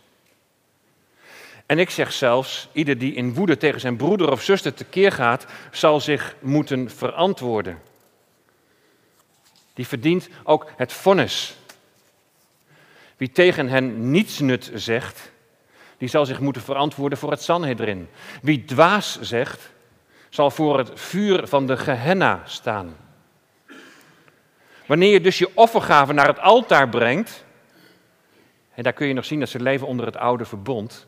En 1.65 1.79
ik 1.79 1.89
zeg 1.89 2.13
zelfs, 2.13 2.69
ieder 2.71 2.97
die 2.97 3.13
in 3.13 3.33
woede 3.33 3.57
tegen 3.57 3.79
zijn 3.79 3.95
broeder 3.95 4.31
of 4.31 4.43
zuster 4.43 4.73
tekeer 4.73 5.11
gaat, 5.11 5.45
zal 5.71 5.99
zich 5.99 6.35
moeten 6.39 6.89
verantwoorden. 6.89 7.81
Die 9.77 9.87
verdient 9.87 10.29
ook 10.43 10.71
het 10.77 10.93
vonnis. 10.93 11.55
Wie 13.17 13.31
tegen 13.31 13.67
hen 13.67 14.11
niets 14.11 14.39
nut 14.39 14.71
zegt, 14.73 15.31
die 15.97 16.07
zal 16.09 16.25
zich 16.25 16.39
moeten 16.39 16.61
verantwoorden 16.61 17.17
voor 17.17 17.31
het 17.31 17.41
Sanhedrin. 17.41 18.09
Wie 18.41 18.65
dwaas 18.65 19.19
zegt, 19.21 19.71
zal 20.29 20.51
voor 20.51 20.77
het 20.77 20.91
vuur 20.93 21.47
van 21.47 21.67
de 21.67 21.77
Gehenna 21.77 22.41
staan. 22.45 22.95
Wanneer 24.85 25.11
je 25.11 25.21
dus 25.21 25.37
je 25.37 25.51
offergave 25.53 26.13
naar 26.13 26.27
het 26.27 26.39
altaar 26.39 26.89
brengt, 26.89 27.45
en 28.73 28.83
daar 28.83 28.93
kun 28.93 29.07
je 29.07 29.13
nog 29.13 29.25
zien 29.25 29.39
dat 29.39 29.49
ze 29.49 29.59
leven 29.59 29.87
onder 29.87 30.05
het 30.05 30.17
oude 30.17 30.45
verbond. 30.45 31.07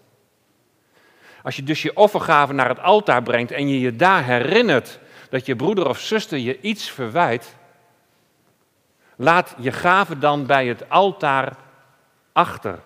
Als 1.44 1.56
je 1.56 1.64
dus 1.64 1.82
je 1.82 1.96
offergave 1.96 2.54
naar 2.54 2.70
het 2.70 2.80
altaar 2.80 3.24
brengt 3.24 3.52
en 3.52 3.68
je 3.68 3.80
je 3.80 3.96
daar 3.96 4.24
herinnert 4.26 5.00
dat 5.30 5.46
je 5.46 5.56
broeder 5.56 5.90
of 5.90 6.00
zuster 6.00 6.38
je 6.38 6.62
iets 6.62 6.90
verwijt, 6.90 7.58
laat 9.20 9.56
je 9.58 9.72
gave 9.72 10.18
dan 10.18 10.46
bij 10.46 10.68
het 10.68 10.90
altaar 10.90 11.58
achter. 12.32 12.80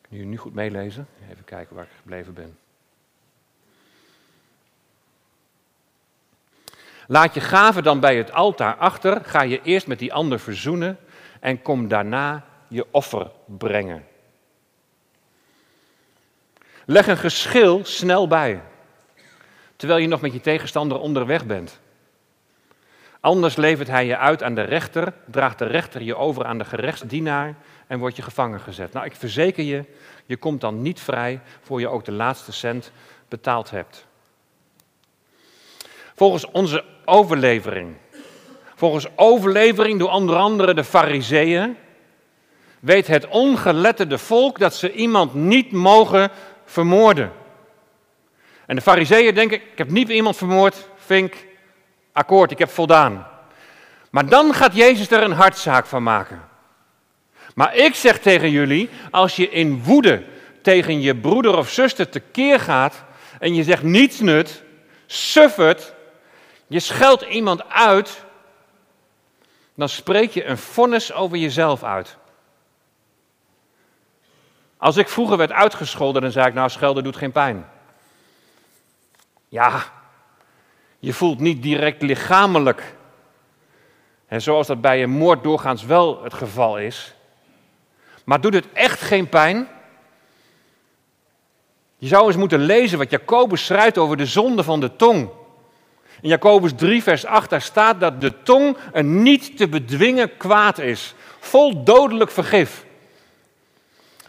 Kun 0.00 0.18
je 0.18 0.24
nu 0.24 0.36
goed 0.36 0.54
meelezen? 0.54 1.08
Even 1.30 1.44
kijken 1.44 1.74
waar 1.76 1.84
ik 1.84 1.90
gebleven 1.96 2.34
ben. 2.34 2.58
Laat 7.06 7.34
je 7.34 7.40
gave 7.40 7.82
dan 7.82 8.00
bij 8.00 8.16
het 8.16 8.32
altaar 8.32 8.76
achter, 8.76 9.24
ga 9.24 9.42
je 9.42 9.62
eerst 9.62 9.86
met 9.86 9.98
die 9.98 10.12
ander 10.12 10.40
verzoenen 10.40 10.98
en 11.40 11.62
kom 11.62 11.88
daarna 11.88 12.44
je 12.68 12.86
offer 12.90 13.30
brengen. 13.46 14.06
Leg 16.84 17.06
een 17.06 17.16
geschil 17.16 17.84
snel 17.84 18.28
bij, 18.28 18.62
terwijl 19.82 20.02
je 20.02 20.08
nog 20.08 20.20
met 20.20 20.32
je 20.32 20.40
tegenstander 20.40 20.98
onderweg 20.98 21.46
bent. 21.46 21.80
Anders 23.20 23.56
levert 23.56 23.88
hij 23.88 24.06
je 24.06 24.16
uit 24.16 24.42
aan 24.42 24.54
de 24.54 24.62
rechter, 24.62 25.12
draagt 25.26 25.58
de 25.58 25.64
rechter 25.64 26.02
je 26.02 26.16
over 26.16 26.44
aan 26.44 26.58
de 26.58 26.64
gerechtsdienaar 26.64 27.54
en 27.86 27.98
word 27.98 28.16
je 28.16 28.22
gevangen 28.22 28.60
gezet. 28.60 28.92
Nou, 28.92 29.06
ik 29.06 29.14
verzeker 29.16 29.64
je, 29.64 29.84
je 30.26 30.36
komt 30.36 30.60
dan 30.60 30.82
niet 30.82 31.00
vrij 31.00 31.40
voor 31.62 31.80
je 31.80 31.88
ook 31.88 32.04
de 32.04 32.12
laatste 32.12 32.52
cent 32.52 32.92
betaald 33.28 33.70
hebt. 33.70 34.06
Volgens 36.14 36.46
onze 36.46 36.84
overlevering, 37.04 37.96
volgens 38.74 39.06
overlevering 39.16 39.98
door 39.98 40.10
onder 40.10 40.36
andere 40.36 40.74
de 40.74 40.84
Fariseeën, 40.84 41.76
weet 42.80 43.06
het 43.06 43.28
ongeletterde 43.28 44.18
volk 44.18 44.58
dat 44.58 44.74
ze 44.74 44.92
iemand 44.92 45.34
niet 45.34 45.72
mogen 45.72 46.30
vermoorden. 46.64 47.32
En 48.66 48.76
de 48.76 48.82
Fariseeën 48.82 49.34
denken: 49.34 49.56
ik 49.56 49.78
heb 49.78 49.90
niet 49.90 50.08
iemand 50.08 50.36
vermoord, 50.36 50.88
vink, 50.96 51.34
akkoord, 52.12 52.50
ik 52.50 52.58
heb 52.58 52.70
voldaan. 52.70 53.26
Maar 54.10 54.28
dan 54.28 54.54
gaat 54.54 54.74
Jezus 54.76 55.10
er 55.10 55.22
een 55.22 55.32
hartzaak 55.32 55.86
van 55.86 56.02
maken. 56.02 56.48
Maar 57.54 57.76
ik 57.76 57.94
zeg 57.94 58.18
tegen 58.18 58.50
jullie, 58.50 58.90
als 59.10 59.36
je 59.36 59.50
in 59.50 59.82
woede 59.82 60.24
tegen 60.62 61.00
je 61.00 61.16
broeder 61.16 61.56
of 61.56 61.70
zuster 61.70 62.08
tekeer 62.08 62.60
gaat 62.60 63.04
en 63.38 63.54
je 63.54 63.62
zegt 63.62 63.82
niets 63.82 64.20
nut, 64.20 64.62
suffert, 65.06 65.94
je 66.66 66.80
scheldt 66.80 67.22
iemand 67.22 67.68
uit, 67.68 68.24
dan 69.74 69.88
spreek 69.88 70.30
je 70.30 70.44
een 70.44 70.58
vonnis 70.58 71.12
over 71.12 71.36
jezelf 71.36 71.82
uit. 71.82 72.16
Als 74.76 74.96
ik 74.96 75.08
vroeger 75.08 75.36
werd 75.36 75.52
uitgescholden, 75.52 76.22
dan 76.22 76.30
zei 76.32 76.46
ik, 76.46 76.54
nou 76.54 76.68
schelden 76.68 77.04
doet 77.04 77.16
geen 77.16 77.32
pijn. 77.32 77.68
Ja, 79.52 79.84
je 80.98 81.12
voelt 81.12 81.38
niet 81.38 81.62
direct 81.62 82.02
lichamelijk. 82.02 82.94
En 84.26 84.42
zoals 84.42 84.66
dat 84.66 84.80
bij 84.80 85.02
een 85.02 85.10
moord 85.10 85.42
doorgaans 85.42 85.84
wel 85.84 86.22
het 86.22 86.34
geval 86.34 86.78
is. 86.78 87.14
Maar 88.24 88.40
doet 88.40 88.54
het 88.54 88.72
echt 88.72 89.00
geen 89.00 89.28
pijn? 89.28 89.68
Je 91.96 92.06
zou 92.06 92.26
eens 92.26 92.36
moeten 92.36 92.58
lezen 92.58 92.98
wat 92.98 93.10
Jacobus 93.10 93.64
schrijft 93.64 93.98
over 93.98 94.16
de 94.16 94.26
zonde 94.26 94.62
van 94.62 94.80
de 94.80 94.96
tong. 94.96 95.28
In 96.20 96.28
Jacobus 96.28 96.72
3, 96.76 97.02
vers 97.02 97.24
8, 97.24 97.50
daar 97.50 97.62
staat 97.62 98.00
dat 98.00 98.20
de 98.20 98.42
tong 98.42 98.76
een 98.92 99.22
niet 99.22 99.56
te 99.56 99.68
bedwingen 99.68 100.36
kwaad 100.36 100.78
is, 100.78 101.14
vol 101.38 101.84
dodelijk 101.84 102.30
vergif. 102.30 102.84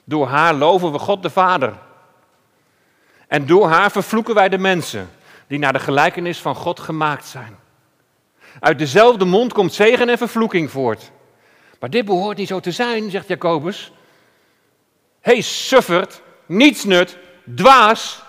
Door 0.03 0.27
haar 0.27 0.53
loven 0.53 0.91
we 0.91 0.99
God 0.99 1.21
de 1.21 1.29
Vader. 1.29 1.73
En 3.33 3.45
door 3.45 3.67
haar 3.67 3.91
vervloeken 3.91 4.35
wij 4.35 4.49
de 4.49 4.57
mensen 4.57 5.09
die 5.47 5.59
naar 5.59 5.73
de 5.73 5.79
gelijkenis 5.79 6.39
van 6.39 6.55
God 6.55 6.79
gemaakt 6.79 7.25
zijn. 7.25 7.55
Uit 8.59 8.77
dezelfde 8.77 9.25
mond 9.25 9.53
komt 9.53 9.73
zegen 9.73 10.09
en 10.09 10.17
vervloeking 10.17 10.71
voort. 10.71 11.11
Maar 11.79 11.89
dit 11.89 12.05
behoort 12.05 12.37
niet 12.37 12.47
zo 12.47 12.59
te 12.59 12.71
zijn, 12.71 13.09
zegt 13.09 13.27
Jacobus. 13.27 13.91
Hé, 15.21 15.31
hey, 15.31 15.41
suffert, 15.41 16.21
nietsnut, 16.45 17.17
dwaas. 17.55 18.23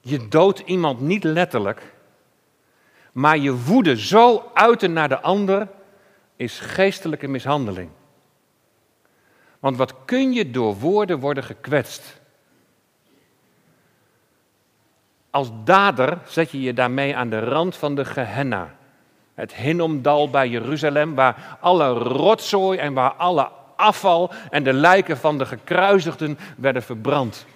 Je 0.00 0.28
doodt 0.28 0.58
iemand 0.58 1.00
niet 1.00 1.24
letterlijk, 1.24 1.82
maar 3.12 3.38
je 3.38 3.54
woede 3.54 4.00
zo 4.00 4.50
uiten 4.54 4.92
naar 4.92 5.08
de 5.08 5.20
ander 5.20 5.68
is 6.36 6.58
geestelijke 6.58 7.28
mishandeling. 7.28 7.90
Want 9.60 9.76
wat 9.76 9.94
kun 10.04 10.32
je 10.32 10.50
door 10.50 10.76
woorden 10.76 11.18
worden 11.18 11.44
gekwetst? 11.44 12.24
Als 15.36 15.50
dader 15.64 16.18
zet 16.26 16.50
je 16.50 16.60
je 16.60 16.72
daarmee 16.72 17.16
aan 17.16 17.30
de 17.30 17.38
rand 17.38 17.76
van 17.76 17.94
de 17.94 18.04
Gehenna. 18.04 18.74
Het 19.34 19.54
Hinnomdal 19.54 20.30
bij 20.30 20.48
Jeruzalem, 20.48 21.14
waar 21.14 21.58
alle 21.60 21.88
rotzooi 21.88 22.78
en 22.78 22.92
waar 22.92 23.12
alle 23.12 23.50
afval 23.76 24.30
en 24.50 24.62
de 24.62 24.72
lijken 24.72 25.16
van 25.16 25.38
de 25.38 25.46
gekruisigden 25.46 26.38
werden 26.56 26.82
verbrand. 26.82 27.46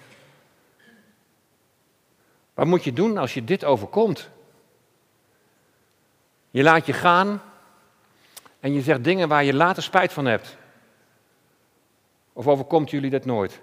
Wat 2.53 2.65
moet 2.65 2.83
je 2.83 2.93
doen 2.93 3.17
als 3.17 3.33
je 3.33 3.43
dit 3.43 3.65
overkomt? 3.65 4.29
Je 6.49 6.63
laat 6.63 6.85
je 6.85 6.93
gaan 6.93 7.41
en 8.59 8.73
je 8.73 8.81
zegt 8.81 9.03
dingen 9.03 9.27
waar 9.27 9.43
je 9.43 9.53
later 9.53 9.83
spijt 9.83 10.13
van 10.13 10.25
hebt. 10.25 10.57
Of 12.33 12.47
overkomt 12.47 12.89
jullie 12.89 13.09
dat 13.09 13.25
nooit? 13.25 13.61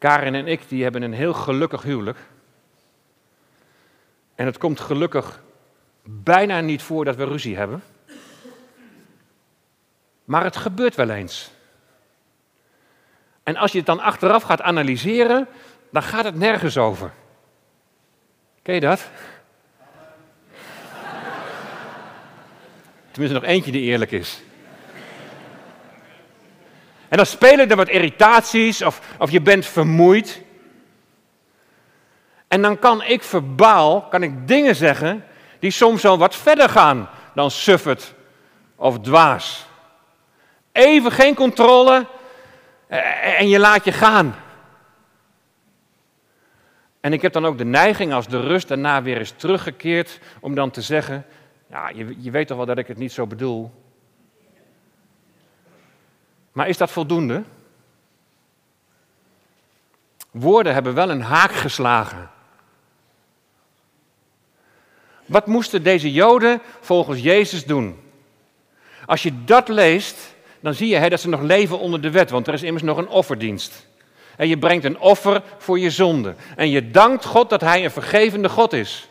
Karin 0.00 0.34
en 0.34 0.46
ik 0.46 0.68
die 0.68 0.82
hebben 0.82 1.02
een 1.02 1.12
heel 1.12 1.32
gelukkig 1.32 1.82
huwelijk. 1.82 2.18
En 4.34 4.46
het 4.46 4.58
komt 4.58 4.80
gelukkig 4.80 5.42
bijna 6.02 6.60
niet 6.60 6.82
voor 6.82 7.04
dat 7.04 7.16
we 7.16 7.24
ruzie 7.24 7.56
hebben. 7.56 7.82
Maar 10.24 10.44
het 10.44 10.56
gebeurt 10.56 10.94
wel 10.94 11.10
eens. 11.10 11.50
En 13.42 13.56
als 13.56 13.72
je 13.72 13.78
het 13.78 13.86
dan 13.86 14.00
achteraf 14.00 14.42
gaat 14.42 14.62
analyseren, 14.62 15.48
dan 15.90 16.02
gaat 16.02 16.24
het 16.24 16.34
nergens 16.34 16.78
over. 16.78 17.12
Ken 18.62 18.74
je 18.74 18.80
dat? 18.80 19.08
Tenminste, 23.10 23.40
nog 23.40 23.48
eentje 23.48 23.72
die 23.72 23.82
eerlijk 23.82 24.10
is. 24.10 24.42
En 27.10 27.16
dan 27.16 27.26
spelen 27.26 27.70
er 27.70 27.76
wat 27.76 27.88
irritaties 27.88 28.82
of, 28.82 29.00
of 29.18 29.30
je 29.30 29.40
bent 29.40 29.66
vermoeid. 29.66 30.42
En 32.48 32.62
dan 32.62 32.78
kan 32.78 33.02
ik 33.02 33.22
verbaal, 33.22 34.02
kan 34.02 34.22
ik 34.22 34.48
dingen 34.48 34.76
zeggen 34.76 35.24
die 35.58 35.70
soms 35.70 36.04
al 36.04 36.18
wat 36.18 36.36
verder 36.36 36.68
gaan 36.68 37.08
dan 37.34 37.50
suffert 37.50 38.14
of 38.76 39.00
dwaas. 39.00 39.66
Even 40.72 41.12
geen 41.12 41.34
controle 41.34 42.06
en 43.38 43.48
je 43.48 43.58
laat 43.58 43.84
je 43.84 43.92
gaan. 43.92 44.34
En 47.00 47.12
ik 47.12 47.22
heb 47.22 47.32
dan 47.32 47.46
ook 47.46 47.58
de 47.58 47.64
neiging 47.64 48.12
als 48.12 48.26
de 48.26 48.40
rust 48.40 48.68
daarna 48.68 49.02
weer 49.02 49.20
is 49.20 49.30
teruggekeerd 49.30 50.18
om 50.40 50.54
dan 50.54 50.70
te 50.70 50.82
zeggen, 50.82 51.26
ja, 51.70 51.88
je, 51.88 52.14
je 52.18 52.30
weet 52.30 52.46
toch 52.46 52.56
wel 52.56 52.66
dat 52.66 52.78
ik 52.78 52.86
het 52.86 52.98
niet 52.98 53.12
zo 53.12 53.26
bedoel. 53.26 53.70
Maar 56.52 56.68
is 56.68 56.76
dat 56.76 56.90
voldoende? 56.90 57.42
Woorden 60.30 60.74
hebben 60.74 60.94
wel 60.94 61.10
een 61.10 61.22
haak 61.22 61.52
geslagen. 61.52 62.30
Wat 65.26 65.46
moesten 65.46 65.82
deze 65.82 66.12
Joden 66.12 66.60
volgens 66.80 67.20
Jezus 67.20 67.64
doen? 67.64 68.00
Als 69.06 69.22
je 69.22 69.44
dat 69.44 69.68
leest, 69.68 70.34
dan 70.60 70.74
zie 70.74 70.88
je 70.88 71.10
dat 71.10 71.20
ze 71.20 71.28
nog 71.28 71.40
leven 71.40 71.78
onder 71.78 72.00
de 72.00 72.10
wet, 72.10 72.30
want 72.30 72.46
er 72.46 72.54
is 72.54 72.62
immers 72.62 72.84
nog 72.84 72.96
een 72.96 73.08
offerdienst. 73.08 73.86
En 74.36 74.48
je 74.48 74.58
brengt 74.58 74.84
een 74.84 74.98
offer 74.98 75.42
voor 75.58 75.78
je 75.78 75.90
zonde. 75.90 76.34
En 76.56 76.70
je 76.70 76.90
dankt 76.90 77.24
God 77.24 77.50
dat 77.50 77.60
Hij 77.60 77.84
een 77.84 77.90
vergevende 77.90 78.48
God 78.48 78.72
is. 78.72 79.08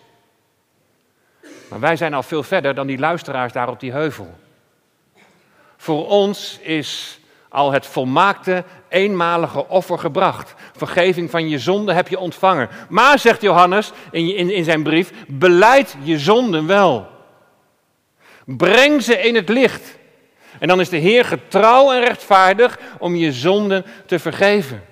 Maar 1.69 1.80
wij 1.80 1.95
zijn 1.95 2.13
al 2.13 2.23
veel 2.23 2.43
verder 2.43 2.75
dan 2.75 2.88
die 2.88 2.97
luisteraars 2.97 3.54
daar 3.54 3.69
op 3.69 3.80
die 3.80 3.91
heuvel. 3.91 4.39
Voor 5.78 6.08
ons 6.08 6.60
is 6.60 7.19
al 7.50 7.72
het 7.72 7.86
volmaakte, 7.86 8.64
eenmalige 8.90 9.68
offer 9.68 10.00
gebracht. 10.00 10.54
Vergeving 10.76 11.30
van 11.30 11.50
je 11.50 11.60
zonde 11.60 11.94
heb 11.94 12.08
je 12.08 12.20
ontvangen. 12.20 12.70
Maar, 12.90 13.20
zegt 13.20 13.42
Johannes 13.42 13.92
in, 14.12 14.36
in, 14.36 14.50
in 14.50 14.64
zijn 14.64 14.84
brief, 14.84 15.12
beleid 15.28 15.96
je 16.02 16.20
zonden 16.20 16.68
wel. 16.68 17.08
Breng 18.46 19.02
ze 19.02 19.18
in 19.18 19.36
het 19.36 19.50
licht. 19.50 19.98
En 20.60 20.68
dan 20.68 20.80
is 20.80 20.90
de 20.90 20.98
Heer 20.98 21.26
getrouw 21.26 21.92
en 21.92 22.00
rechtvaardig 22.00 22.80
om 23.00 23.16
je 23.16 23.32
zonden 23.32 23.86
te 24.06 24.20
vergeven. 24.20 24.84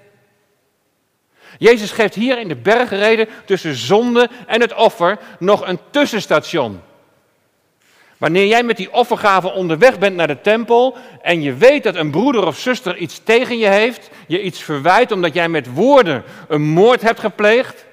Jezus 1.58 1.92
geeft 1.92 2.16
hier 2.16 2.40
in 2.40 2.48
de 2.48 2.56
bergreden 2.56 3.28
tussen 3.46 3.76
zonde 3.76 4.30
en 4.48 4.62
het 4.62 4.74
offer 4.74 5.18
nog 5.40 5.68
een 5.68 5.80
tussenstation. 5.90 6.82
Wanneer 8.18 8.48
jij 8.48 8.64
met 8.64 8.78
die 8.78 8.94
offergave 8.94 9.52
onderweg 9.52 10.00
bent 10.00 10.16
naar 10.16 10.28
de 10.28 10.42
tempel 10.42 10.98
en 11.22 11.42
je 11.42 11.54
weet 11.54 11.84
dat 11.84 11.96
een 11.96 12.12
broeder 12.12 12.46
of 12.46 12.60
zuster 12.60 12.98
iets 12.98 13.24
tegen 13.24 13.58
je 13.58 13.68
heeft, 13.68 14.10
je 14.28 14.42
iets 14.42 14.64
verwijt 14.64 15.12
omdat 15.12 15.34
jij 15.34 15.50
met 15.50 15.74
woorden 15.74 16.24
een 16.48 16.62
moord 16.62 17.02
hebt 17.02 17.20
gepleegd, 17.20 17.86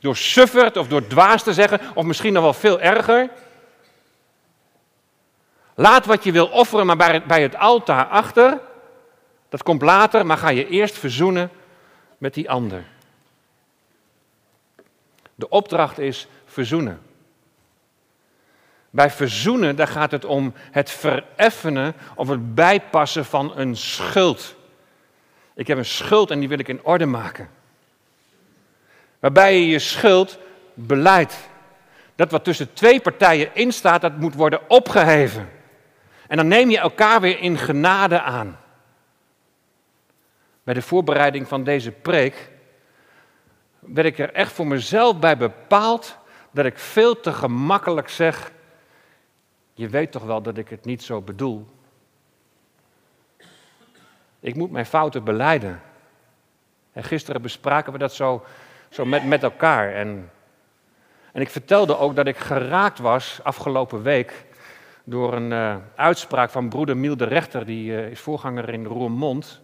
door 0.00 0.16
sufferd 0.16 0.76
of 0.76 0.88
door 0.88 1.06
dwaas 1.06 1.42
te 1.42 1.52
zeggen, 1.52 1.80
of 1.94 2.04
misschien 2.04 2.32
nog 2.32 2.42
wel 2.42 2.52
veel 2.52 2.80
erger. 2.80 3.30
Laat 5.74 6.06
wat 6.06 6.24
je 6.24 6.32
wil 6.32 6.46
offeren 6.46 6.86
maar 6.86 7.22
bij 7.26 7.42
het 7.42 7.56
altaar 7.56 8.06
achter. 8.06 8.60
Dat 9.48 9.62
komt 9.62 9.82
later, 9.82 10.26
maar 10.26 10.36
ga 10.36 10.48
je 10.48 10.68
eerst 10.68 10.98
verzoenen 10.98 11.50
met 12.18 12.34
die 12.34 12.50
ander. 12.50 12.84
De 15.34 15.48
opdracht 15.48 15.98
is 15.98 16.26
verzoenen. 16.46 17.11
Bij 18.94 19.10
verzoenen, 19.10 19.76
daar 19.76 19.88
gaat 19.88 20.10
het 20.10 20.24
om 20.24 20.52
het 20.70 20.90
vereffenen 20.90 21.94
of 22.14 22.28
het 22.28 22.54
bijpassen 22.54 23.24
van 23.24 23.52
een 23.56 23.76
schuld. 23.76 24.54
Ik 25.54 25.66
heb 25.66 25.78
een 25.78 25.84
schuld 25.84 26.30
en 26.30 26.38
die 26.38 26.48
wil 26.48 26.58
ik 26.58 26.68
in 26.68 26.84
orde 26.84 27.06
maken. 27.06 27.48
Waarbij 29.18 29.58
je 29.58 29.68
je 29.68 29.78
schuld 29.78 30.38
beleidt. 30.74 31.48
Dat 32.14 32.30
wat 32.30 32.44
tussen 32.44 32.72
twee 32.72 33.00
partijen 33.00 33.54
instaat, 33.54 34.00
dat 34.00 34.16
moet 34.16 34.34
worden 34.34 34.70
opgeheven. 34.70 35.48
En 36.28 36.36
dan 36.36 36.48
neem 36.48 36.70
je 36.70 36.78
elkaar 36.78 37.20
weer 37.20 37.38
in 37.38 37.58
genade 37.58 38.20
aan. 38.20 38.58
Bij 40.62 40.74
de 40.74 40.82
voorbereiding 40.82 41.48
van 41.48 41.64
deze 41.64 41.90
preek 41.90 42.50
werd 43.78 44.06
ik 44.06 44.18
er 44.18 44.32
echt 44.32 44.52
voor 44.52 44.66
mezelf 44.66 45.18
bij 45.18 45.36
bepaald 45.36 46.18
dat 46.50 46.64
ik 46.64 46.78
veel 46.78 47.20
te 47.20 47.32
gemakkelijk 47.32 48.08
zeg: 48.08 48.50
Je 49.82 49.88
weet 49.88 50.12
toch 50.12 50.22
wel 50.22 50.42
dat 50.42 50.56
ik 50.56 50.68
het 50.68 50.84
niet 50.84 51.02
zo 51.02 51.20
bedoel. 51.20 51.66
Ik 54.40 54.54
moet 54.54 54.70
mijn 54.70 54.86
fouten 54.86 55.24
beleiden. 55.24 55.80
En 56.92 57.04
gisteren 57.04 57.42
bespraken 57.42 57.92
we 57.92 57.98
dat 57.98 58.14
zo, 58.14 58.44
zo 58.88 59.04
met, 59.04 59.24
met 59.24 59.42
elkaar. 59.42 59.94
En, 59.94 60.30
en 61.32 61.40
ik 61.40 61.50
vertelde 61.50 61.98
ook 61.98 62.16
dat 62.16 62.26
ik 62.26 62.36
geraakt 62.36 62.98
was 62.98 63.40
afgelopen 63.42 64.02
week 64.02 64.46
door 65.04 65.34
een 65.34 65.50
uh, 65.50 65.76
uitspraak 65.94 66.50
van 66.50 66.68
broeder 66.68 66.96
Miel 66.96 67.16
de 67.16 67.24
Rechter, 67.24 67.66
die 67.66 67.90
uh, 67.90 68.10
is 68.10 68.20
voorganger 68.20 68.68
in 68.68 68.84
Roermond 68.84 69.62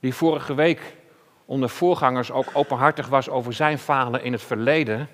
die 0.00 0.14
vorige 0.14 0.54
week 0.54 0.96
onder 1.44 1.68
voorgangers 1.68 2.30
ook 2.30 2.50
openhartig 2.52 3.08
was 3.08 3.28
over 3.28 3.52
zijn 3.52 3.78
falen 3.78 4.22
in 4.22 4.32
het 4.32 4.42
verleden. 4.42 5.08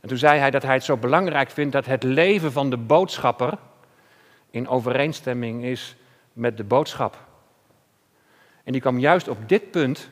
En 0.00 0.08
toen 0.08 0.18
zei 0.18 0.38
hij 0.38 0.50
dat 0.50 0.62
hij 0.62 0.74
het 0.74 0.84
zo 0.84 0.96
belangrijk 0.96 1.50
vindt 1.50 1.72
dat 1.72 1.86
het 1.86 2.02
leven 2.02 2.52
van 2.52 2.70
de 2.70 2.76
boodschapper 2.76 3.58
in 4.50 4.68
overeenstemming 4.68 5.64
is 5.64 5.96
met 6.32 6.56
de 6.56 6.64
boodschap. 6.64 7.26
En 8.64 8.72
die 8.72 8.80
kwam 8.80 8.98
juist 8.98 9.28
op 9.28 9.48
dit 9.48 9.70
punt, 9.70 10.10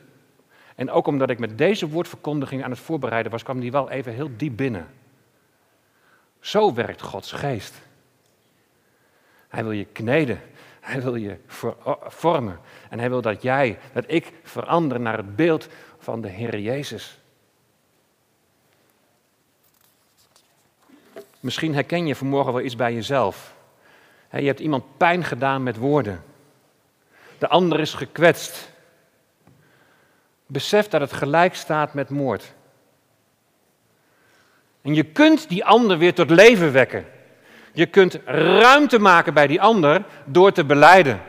en 0.75 0.91
ook 0.91 1.07
omdat 1.07 1.31
ik 1.31 1.39
met 1.39 1.59
deze 1.59 1.89
woordverkondiging 1.89 2.65
aan 2.65 2.71
het 2.71 2.79
voorbereiden 2.79 3.33
was, 3.33 3.43
kwam 3.43 3.61
die 3.61 3.71
wel 3.71 3.91
even 3.91 4.13
heel 4.13 4.31
diep 4.37 4.57
binnen. 4.57 4.87
Zo 6.41 6.75
werkt 6.75 7.03
Gods 7.03 7.33
geest. 7.33 7.75
Hij 9.49 9.63
wil 9.63 9.73
je 9.73 9.85
kneden, 9.85 10.41
hij 10.81 11.03
wil 11.03 11.15
je 11.15 11.37
vormen. 12.07 12.59
En 12.91 12.99
hij 12.99 13.09
wil 13.09 13.21
dat 13.21 13.43
jij, 13.43 13.79
dat 13.93 14.05
ik 14.07 14.33
verander 14.43 15.01
naar 15.01 15.17
het 15.17 15.37
beeld 15.37 15.69
van 15.99 16.21
de 16.21 16.29
Heer 16.29 16.59
Jezus. 16.59 17.21
Misschien 21.47 21.75
herken 21.75 22.07
je 22.07 22.15
vanmorgen 22.15 22.53
wel 22.53 22.63
iets 22.63 22.77
bij 22.77 22.95
jezelf. 22.95 23.55
Je 24.31 24.47
hebt 24.47 24.61
iemand 24.61 24.85
pijn 24.97 25.25
gedaan 25.25 25.63
met 25.63 25.77
woorden. 25.77 26.23
De 27.39 27.49
ander 27.49 27.81
is 27.81 27.95
gekwetst. 27.95 28.71
Besef 30.47 30.89
dat 30.89 31.01
het 31.01 31.13
gelijk 31.13 31.55
staat 31.55 31.95
met 31.95 32.09
moord. 32.09 32.55
En 34.83 34.95
je 34.95 35.03
kunt 35.03 35.49
die 35.49 35.65
ander 35.65 35.99
weer 35.99 36.15
tot 36.15 36.31
leven 36.31 36.73
wekken. 36.73 37.07
Je 37.73 37.87
kunt 37.87 38.19
ruimte 38.25 38.99
maken 38.99 39.35
bij 39.35 39.47
die 39.47 39.61
ander 39.61 40.05
door 40.25 40.53
te 40.53 40.65
beleiden. 40.65 41.21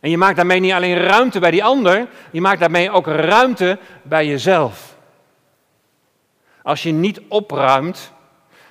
En 0.00 0.10
je 0.10 0.18
maakt 0.18 0.36
daarmee 0.36 0.60
niet 0.60 0.72
alleen 0.72 0.96
ruimte 0.96 1.40
bij 1.40 1.50
die 1.50 1.64
ander, 1.64 2.08
je 2.30 2.40
maakt 2.40 2.60
daarmee 2.60 2.90
ook 2.90 3.06
ruimte 3.06 3.78
bij 4.02 4.26
jezelf. 4.26 4.95
Als 6.66 6.82
je 6.82 6.92
niet 6.92 7.20
opruimt, 7.28 8.12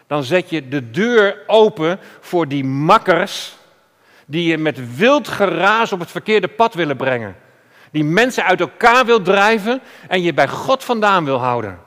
dan 0.07 0.23
zet 0.23 0.49
je 0.49 0.67
de 0.67 0.91
deur 0.91 1.43
open 1.47 1.99
voor 2.19 2.47
die 2.47 2.63
makkers 2.63 3.55
die 4.25 4.47
je 4.47 4.57
met 4.57 4.95
wild 4.95 5.27
geraas 5.27 5.91
op 5.91 5.99
het 5.99 6.11
verkeerde 6.11 6.47
pad 6.47 6.73
willen 6.73 6.97
brengen. 6.97 7.35
Die 7.91 8.03
mensen 8.03 8.43
uit 8.43 8.59
elkaar 8.59 9.05
wil 9.05 9.21
drijven 9.21 9.81
en 10.07 10.21
je 10.21 10.33
bij 10.33 10.47
God 10.47 10.83
vandaan 10.83 11.25
wil 11.25 11.37
houden. 11.37 11.79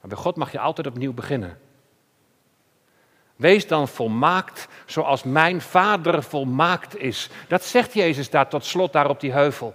Maar 0.00 0.08
bij 0.08 0.18
God 0.18 0.36
mag 0.36 0.52
je 0.52 0.58
altijd 0.58 0.86
opnieuw 0.86 1.12
beginnen. 1.12 1.58
Wees 3.36 3.66
dan 3.66 3.88
volmaakt 3.88 4.68
zoals 4.86 5.22
mijn 5.22 5.60
vader 5.60 6.22
volmaakt 6.22 6.96
is. 6.96 7.28
Dat 7.48 7.64
zegt 7.64 7.94
Jezus 7.94 8.30
daar 8.30 8.48
tot 8.48 8.64
slot 8.64 8.92
daar 8.92 9.08
op 9.08 9.20
die 9.20 9.32
heuvel. 9.32 9.74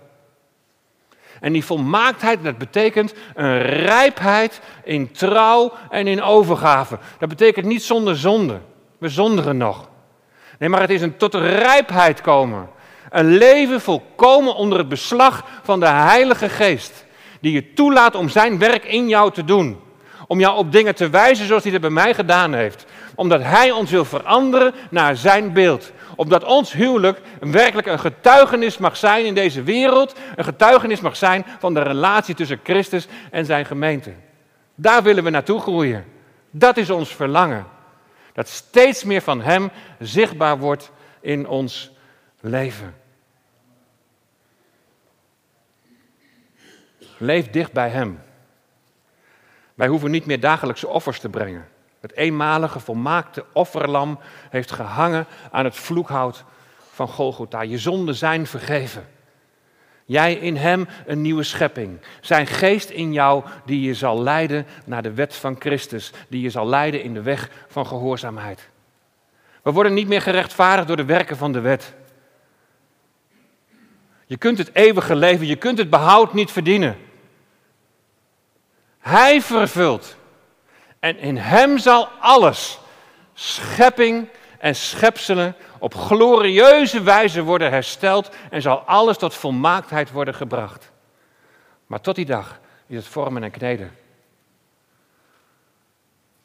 En 1.44 1.54
die 1.54 1.66
volmaaktheid, 1.66 2.44
dat 2.44 2.58
betekent 2.58 3.14
een 3.36 3.62
rijpheid 3.62 4.62
in 4.84 5.12
trouw 5.12 5.74
en 5.90 6.08
in 6.08 6.22
overgave. 6.22 6.98
Dat 7.20 7.30
betekent 7.30 7.66
niet 7.66 7.84
zonder 7.84 8.18
zonde. 8.18 8.60
We 8.98 9.10
zonderen 9.10 9.58
nog. 9.58 9.90
Nee, 10.60 10.70
maar 10.70 10.82
het 10.82 10.90
is 10.90 11.02
een 11.02 11.18
tot 11.18 11.34
rijpheid 11.34 12.22
komen. 12.22 12.70
Een 13.10 13.38
leven 13.38 13.82
volkomen 13.82 14.56
onder 14.56 14.78
het 14.78 14.90
beslag 14.90 15.46
van 15.64 15.80
de 15.80 15.88
Heilige 15.88 16.50
Geest. 16.50 17.06
Die 17.40 17.54
je 17.54 17.74
toelaat 17.74 18.16
om 18.16 18.30
zijn 18.30 18.60
werk 18.60 18.86
in 18.86 19.08
jou 19.08 19.32
te 19.32 19.46
doen. 19.46 19.80
Om 20.28 20.40
jou 20.40 20.58
op 20.58 20.72
dingen 20.72 20.96
te 20.96 21.10
wijzen 21.10 21.48
zoals 21.48 21.64
hij 21.64 21.72
dat 21.72 21.82
bij 21.82 21.90
mij 21.90 22.14
gedaan 22.14 22.54
heeft. 22.54 22.86
Omdat 23.16 23.42
hij 23.42 23.72
ons 23.72 23.92
wil 23.92 24.06
veranderen 24.06 24.74
naar 24.90 25.16
zijn 25.16 25.54
beeld. 25.54 25.92
Omdat 26.16 26.44
ons 26.44 26.74
huwelijk 26.74 27.22
werkelijk 27.40 27.88
een 27.88 28.00
getuigenis 28.00 28.78
mag 28.78 28.98
zijn 28.98 29.26
in 29.26 29.34
deze 29.34 29.64
wereld. 29.64 30.16
Een 30.36 30.44
getuigenis 30.44 31.02
mag 31.02 31.16
zijn 31.16 31.46
van 31.60 31.74
de 31.74 31.82
relatie 31.82 32.36
tussen 32.36 32.60
Christus 32.64 33.08
en 33.32 33.46
zijn 33.46 33.66
gemeente. 33.66 34.14
Daar 34.76 35.04
willen 35.04 35.24
we 35.24 35.30
naartoe 35.30 35.60
groeien. 35.60 36.06
Dat 36.52 36.78
is 36.78 36.90
ons 36.90 37.16
verlangen. 37.16 37.66
Dat 38.34 38.48
steeds 38.48 39.04
meer 39.04 39.22
van 39.22 39.42
Hem 39.42 39.72
zichtbaar 40.00 40.58
wordt 40.58 40.92
in 41.22 41.48
ons 41.48 41.92
leven. 42.40 42.96
Leef 47.18 47.50
dicht 47.50 47.72
bij 47.72 47.90
Hem. 47.90 48.22
Wij 49.74 49.88
hoeven 49.88 50.12
niet 50.12 50.26
meer 50.26 50.40
dagelijkse 50.40 50.88
offers 50.88 51.20
te 51.20 51.30
brengen. 51.30 51.68
Het 52.04 52.16
eenmalige, 52.16 52.80
volmaakte 52.80 53.46
offerlam 53.54 54.20
heeft 54.50 54.72
gehangen 54.72 55.26
aan 55.52 55.66
het 55.66 55.76
vloekhout 55.76 56.44
van 56.92 57.08
Golgotha. 57.08 57.62
Je 57.62 57.78
zonden 57.78 58.16
zijn 58.16 58.48
vergeven. 58.48 59.08
Jij 60.06 60.34
in 60.34 60.56
hem 60.56 60.88
een 61.06 61.22
nieuwe 61.22 61.44
schepping. 61.44 62.00
Zijn 62.22 62.48
geest 62.48 62.90
in 62.90 63.14
jou 63.14 63.44
die 63.66 63.82
je 63.82 63.94
zal 63.94 64.22
leiden 64.22 64.66
naar 64.86 65.02
de 65.02 65.14
wet 65.14 65.36
van 65.36 65.56
Christus. 65.60 66.12
Die 66.28 66.42
je 66.42 66.50
zal 66.50 66.68
leiden 66.68 67.04
in 67.04 67.14
de 67.14 67.22
weg 67.22 67.50
van 67.68 67.88
gehoorzaamheid. 67.88 68.70
We 69.62 69.72
worden 69.72 69.94
niet 69.94 70.08
meer 70.08 70.22
gerechtvaardigd 70.22 70.88
door 70.88 70.98
de 70.98 71.06
werken 71.06 71.38
van 71.38 71.52
de 71.52 71.62
wet. 71.62 71.94
Je 74.26 74.38
kunt 74.38 74.58
het 74.58 74.70
eeuwige 74.74 75.16
leven, 75.16 75.46
je 75.46 75.56
kunt 75.56 75.78
het 75.78 75.90
behoud 75.90 76.34
niet 76.34 76.52
verdienen. 76.52 76.98
Hij 79.00 79.42
vervult. 79.42 80.22
En 81.04 81.18
in 81.18 81.38
hem 81.38 81.78
zal 81.78 82.08
alles, 82.08 82.80
schepping 83.34 84.28
en 84.60 84.76
schepselen, 84.76 85.56
op 85.80 85.96
glorieuze 85.96 87.02
wijze 87.02 87.42
worden 87.42 87.70
hersteld 87.70 88.36
en 88.50 88.62
zal 88.62 88.80
alles 88.80 89.18
tot 89.18 89.34
volmaaktheid 89.34 90.12
worden 90.12 90.34
gebracht. 90.34 90.92
Maar 91.88 92.02
tot 92.02 92.16
die 92.16 92.26
dag 92.26 92.60
is 92.88 92.96
het 92.96 93.08
vormen 93.08 93.44
en 93.44 93.52
kneden. 93.52 93.92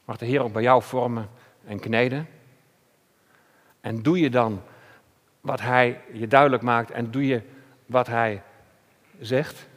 Mag 0.05 0.17
de 0.17 0.25
Heer 0.25 0.41
ook 0.41 0.53
bij 0.53 0.61
jou 0.61 0.83
vormen 0.83 1.29
en 1.65 1.79
kneden? 1.79 2.29
En 3.81 4.01
doe 4.01 4.19
je 4.19 4.29
dan 4.29 4.61
wat 5.41 5.61
Hij 5.61 6.01
je 6.11 6.27
duidelijk 6.27 6.63
maakt 6.63 6.91
en 6.91 7.11
doe 7.11 7.27
je 7.27 7.41
wat 7.85 8.07
Hij 8.07 8.41
zegt? 9.19 9.67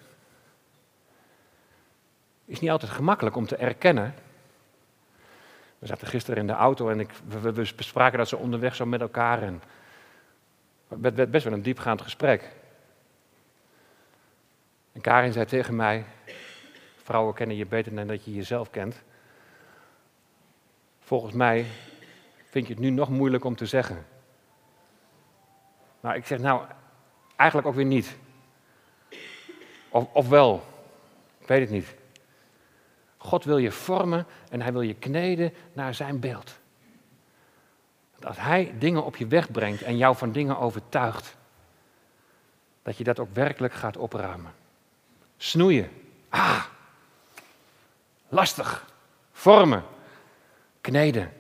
Is 2.45 2.61
niet 2.61 2.71
altijd 2.71 2.91
gemakkelijk 2.93 3.37
om 3.37 3.47
te 3.47 3.57
erkennen. 3.57 4.15
We 5.83 5.89
zaten 5.89 6.07
gisteren 6.07 6.41
in 6.41 6.47
de 6.47 6.53
auto 6.53 6.89
en 6.89 7.01
ik, 7.01 7.11
we, 7.29 7.73
bespraken 7.77 8.19
dat 8.19 8.29
ze 8.29 8.37
onderweg 8.37 8.75
zo 8.75 8.87
met 8.87 9.01
elkaar. 9.01 9.43
En 9.43 9.63
het 10.89 11.15
werd 11.15 11.31
best 11.31 11.45
wel 11.45 11.53
een 11.53 11.63
diepgaand 11.63 12.03
gesprek. 12.03 12.51
En 14.93 15.01
Karin 15.01 15.33
zei 15.33 15.47
tegen 15.47 15.77
mij: 15.77 16.05
Vrouwen 16.97 17.35
kennen 17.35 17.57
je 17.57 17.67
beter 17.67 17.95
dan 17.95 18.07
dat 18.07 18.25
je 18.25 18.35
jezelf 18.35 18.71
kent. 18.71 19.03
Volgens 21.01 21.33
mij 21.33 21.67
vind 22.51 22.67
je 22.67 22.73
het 22.73 22.83
nu 22.83 22.91
nog 22.91 23.09
moeilijk 23.09 23.45
om 23.45 23.57
te 23.57 23.67
zeggen. 23.67 24.07
Nou, 26.01 26.17
ik 26.17 26.27
zeg 26.27 26.39
nou, 26.39 26.63
eigenlijk 27.37 27.69
ook 27.69 27.75
weer 27.75 27.85
niet. 27.85 28.17
Of, 29.89 30.13
of 30.13 30.29
wel, 30.29 30.63
ik 31.39 31.47
weet 31.47 31.61
het 31.61 31.71
niet. 31.71 31.95
God 33.23 33.45
wil 33.45 33.59
je 33.59 33.71
vormen 33.73 34.27
en 34.51 34.61
hij 34.61 34.73
wil 34.73 34.81
je 34.81 34.95
kneden 34.95 35.53
naar 35.73 35.95
zijn 35.95 36.21
beeld. 36.21 36.59
Dat 38.19 38.37
hij 38.37 38.75
dingen 38.79 39.05
op 39.05 39.17
je 39.17 39.27
weg 39.27 39.51
brengt 39.51 39.83
en 39.83 39.97
jou 39.97 40.17
van 40.17 40.33
dingen 40.33 40.59
overtuigt, 40.59 41.37
dat 42.83 42.97
je 42.97 43.05
dat 43.05 43.19
ook 43.19 43.29
werkelijk 43.33 43.75
gaat 43.75 43.97
opruimen. 43.97 44.53
Snoeien. 45.37 45.91
Ah, 46.29 46.65
lastig. 48.29 48.87
Vormen. 49.33 49.85
Kneden. 50.81 51.33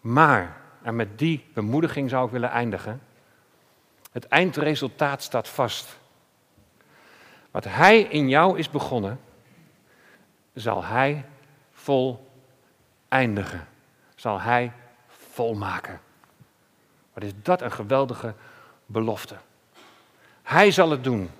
Maar, 0.00 0.60
en 0.82 0.96
met 0.96 1.18
die 1.18 1.44
bemoediging 1.52 2.10
zou 2.10 2.26
ik 2.26 2.32
willen 2.32 2.50
eindigen, 2.50 3.02
het 4.12 4.28
eindresultaat 4.28 5.22
staat 5.22 5.48
vast. 5.48 5.98
Wat 7.50 7.64
hij 7.64 8.00
in 8.00 8.28
jou 8.28 8.58
is 8.58 8.70
begonnen, 8.70 9.20
zal 10.54 10.84
hij 10.84 11.24
vol 11.72 12.30
eindigen. 13.08 13.66
Zal 14.14 14.40
hij 14.40 14.72
volmaken. 15.06 16.00
Wat 17.12 17.24
is 17.24 17.32
dat 17.42 17.60
een 17.60 17.72
geweldige 17.72 18.34
belofte. 18.86 19.36
Hij 20.42 20.70
zal 20.70 20.90
het 20.90 21.04
doen. 21.04 21.30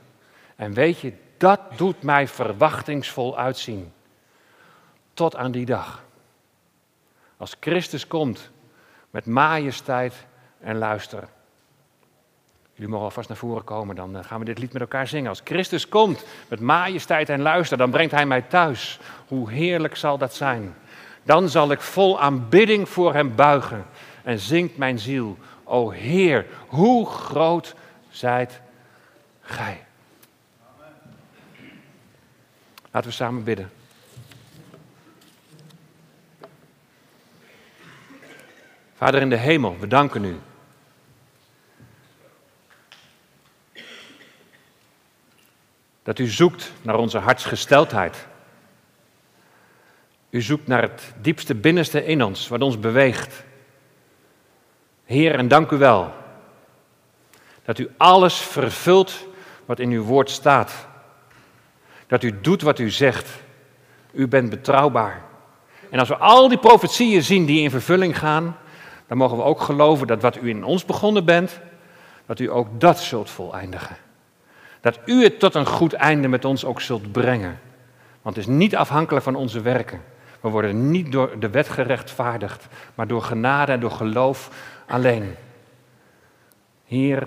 En 0.57 0.73
weet 0.73 1.01
je, 1.01 1.13
dat 1.37 1.61
doet 1.77 2.03
mij 2.03 2.29
verwachtingsvol 2.29 3.39
uitzien. 3.39 3.93
Tot 5.15 5.37
aan 5.37 5.51
die 5.51 5.67
dag. 5.67 6.05
Als 7.37 7.57
Christus 7.61 8.07
komt 8.07 8.51
met 9.11 9.27
majesteit 9.27 10.27
en 10.61 10.79
luister. 10.79 11.29
Jullie 12.75 12.91
mogen 12.91 13.07
alvast 13.07 13.29
naar 13.29 13.39
voren 13.39 13.65
komen, 13.65 13.97
dan 13.97 14.17
eh, 14.17 14.25
gaan 14.25 14.39
we 14.39 14.45
dit 14.45 14.59
lied 14.59 14.73
met 14.73 14.83
elkaar 14.83 15.07
zingen. 15.07 15.29
Als 15.29 15.41
Christus 15.45 15.89
komt 15.89 16.25
met 16.49 16.61
majesteit 16.61 17.29
en 17.29 17.41
luister, 17.41 17.77
dan 17.77 17.91
brengt 17.91 18.13
Hij 18.13 18.27
mij 18.27 18.43
thuis. 18.43 18.99
Hoe 19.29 19.51
heerlijk 19.51 19.97
zal 19.97 20.19
dat 20.19 20.35
zijn. 20.35 20.75
Dan 21.23 21.49
zal 21.49 21.71
ik 21.71 21.81
vol 21.81 22.21
aanbidding 22.21 22.89
voor 22.89 23.15
Hem 23.15 23.35
buigen 23.35 23.85
en 24.23 24.39
zingt 24.39 24.77
mijn 24.77 24.99
ziel. 24.99 25.39
O 25.65 25.91
Heer, 25.91 26.47
hoe 26.67 27.07
groot 27.07 27.75
zijt 28.09 28.61
Gij. 29.41 29.85
Laten 32.91 33.11
we 33.11 33.17
samen 33.17 33.45
bidden. 33.45 33.71
Vader 38.95 39.21
in 39.21 39.31
de 39.31 39.37
hemel, 39.37 39.77
we 39.79 39.87
danken 39.87 40.25
u. 40.25 40.39
Dat 46.05 46.19
u 46.19 46.27
zoekt 46.27 46.73
naar 46.83 46.97
onze 46.97 47.19
hartsgesteldheid. 47.19 48.27
U 50.31 50.43
zoekt 50.43 50.67
naar 50.67 50.83
het 50.83 51.15
diepste 51.21 51.55
binnenste 51.55 52.05
in 52.05 52.23
ons, 52.23 52.49
wat 52.49 52.61
ons 52.61 52.79
beweegt. 52.79 53.45
Heer, 55.05 55.35
en 55.35 55.49
dank 55.49 55.71
u 55.71 55.77
wel 55.77 56.13
dat 57.65 57.79
u 57.79 57.89
alles 57.97 58.39
vervult 58.39 59.27
wat 59.65 59.79
in 59.79 59.91
uw 59.91 60.03
woord 60.03 60.31
staat. 60.31 60.87
Dat 62.07 62.23
u 62.23 62.41
doet 62.41 62.63
wat 62.63 62.79
u 62.79 62.91
zegt. 62.91 63.29
U 64.13 64.29
bent 64.29 64.51
betrouwbaar. 64.51 65.23
En 65.91 65.99
als 65.99 66.09
we 66.09 66.17
al 66.17 66.49
die 66.49 66.59
profetieën 66.59 67.23
zien 67.23 67.45
die 67.45 67.63
in 67.63 67.71
vervulling 67.71 68.19
gaan, 68.19 68.57
dan 69.07 69.17
mogen 69.17 69.37
we 69.37 69.43
ook 69.43 69.61
geloven 69.61 70.07
dat 70.07 70.23
wat 70.23 70.37
u 70.37 70.49
in 70.49 70.65
ons 70.65 70.85
begonnen 70.85 71.25
bent, 71.25 71.61
dat 72.27 72.41
u 72.41 72.51
ook 72.51 72.81
dat 72.81 73.01
zult 73.01 73.31
voleindigen. 73.31 73.97
Dat 74.85 74.99
u 75.05 75.23
het 75.23 75.39
tot 75.39 75.55
een 75.55 75.67
goed 75.67 75.93
einde 75.93 76.29
met 76.29 76.45
ons 76.45 76.65
ook 76.65 76.81
zult 76.81 77.13
brengen. 77.13 77.61
Want 78.23 78.37
het 78.37 78.47
is 78.47 78.55
niet 78.55 78.77
afhankelijk 78.77 79.25
van 79.25 79.35
onze 79.35 79.61
werken. 79.61 80.03
We 80.41 80.49
worden 80.49 80.91
niet 80.91 81.13
door 81.13 81.39
de 81.39 81.51
wet 81.51 81.69
gerechtvaardigd, 81.69 82.67
maar 82.95 83.07
door 83.07 83.23
genade 83.23 83.73
en 83.73 83.81
door 83.81 83.91
geloof 83.91 84.51
alleen. 84.87 85.35
Heer, 86.87 87.27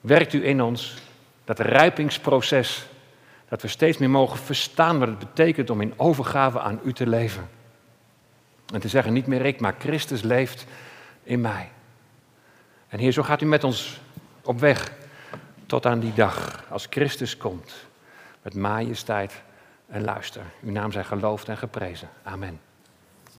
werkt 0.00 0.32
u 0.32 0.46
in 0.46 0.62
ons 0.62 0.96
dat 1.44 1.58
rijpingsproces, 1.58 2.86
dat 3.48 3.62
we 3.62 3.68
steeds 3.68 3.98
meer 3.98 4.10
mogen 4.10 4.38
verstaan 4.38 4.98
wat 4.98 5.08
het 5.08 5.18
betekent 5.18 5.70
om 5.70 5.80
in 5.80 5.94
overgave 5.96 6.60
aan 6.60 6.80
u 6.84 6.92
te 6.92 7.06
leven. 7.06 7.48
En 8.72 8.80
te 8.80 8.88
zeggen, 8.88 9.12
niet 9.12 9.26
meer 9.26 9.44
ik, 9.44 9.60
maar 9.60 9.74
Christus 9.78 10.22
leeft 10.22 10.66
in 11.22 11.40
mij. 11.40 11.68
En 12.88 12.98
Heer, 12.98 13.12
zo 13.12 13.22
gaat 13.22 13.42
u 13.42 13.46
met 13.46 13.64
ons 13.64 14.00
op 14.42 14.60
weg 14.60 14.98
tot 15.70 15.86
aan 15.86 16.00
die 16.00 16.12
dag 16.12 16.64
als 16.68 16.86
Christus 16.90 17.36
komt 17.36 17.74
met 18.42 18.54
majesteit 18.54 19.42
en 19.86 20.04
luister. 20.04 20.42
Uw 20.62 20.70
naam 20.70 20.92
zij 20.92 21.04
geloofd 21.04 21.48
en 21.48 21.56
geprezen. 21.56 22.08
Amen. 22.22 22.69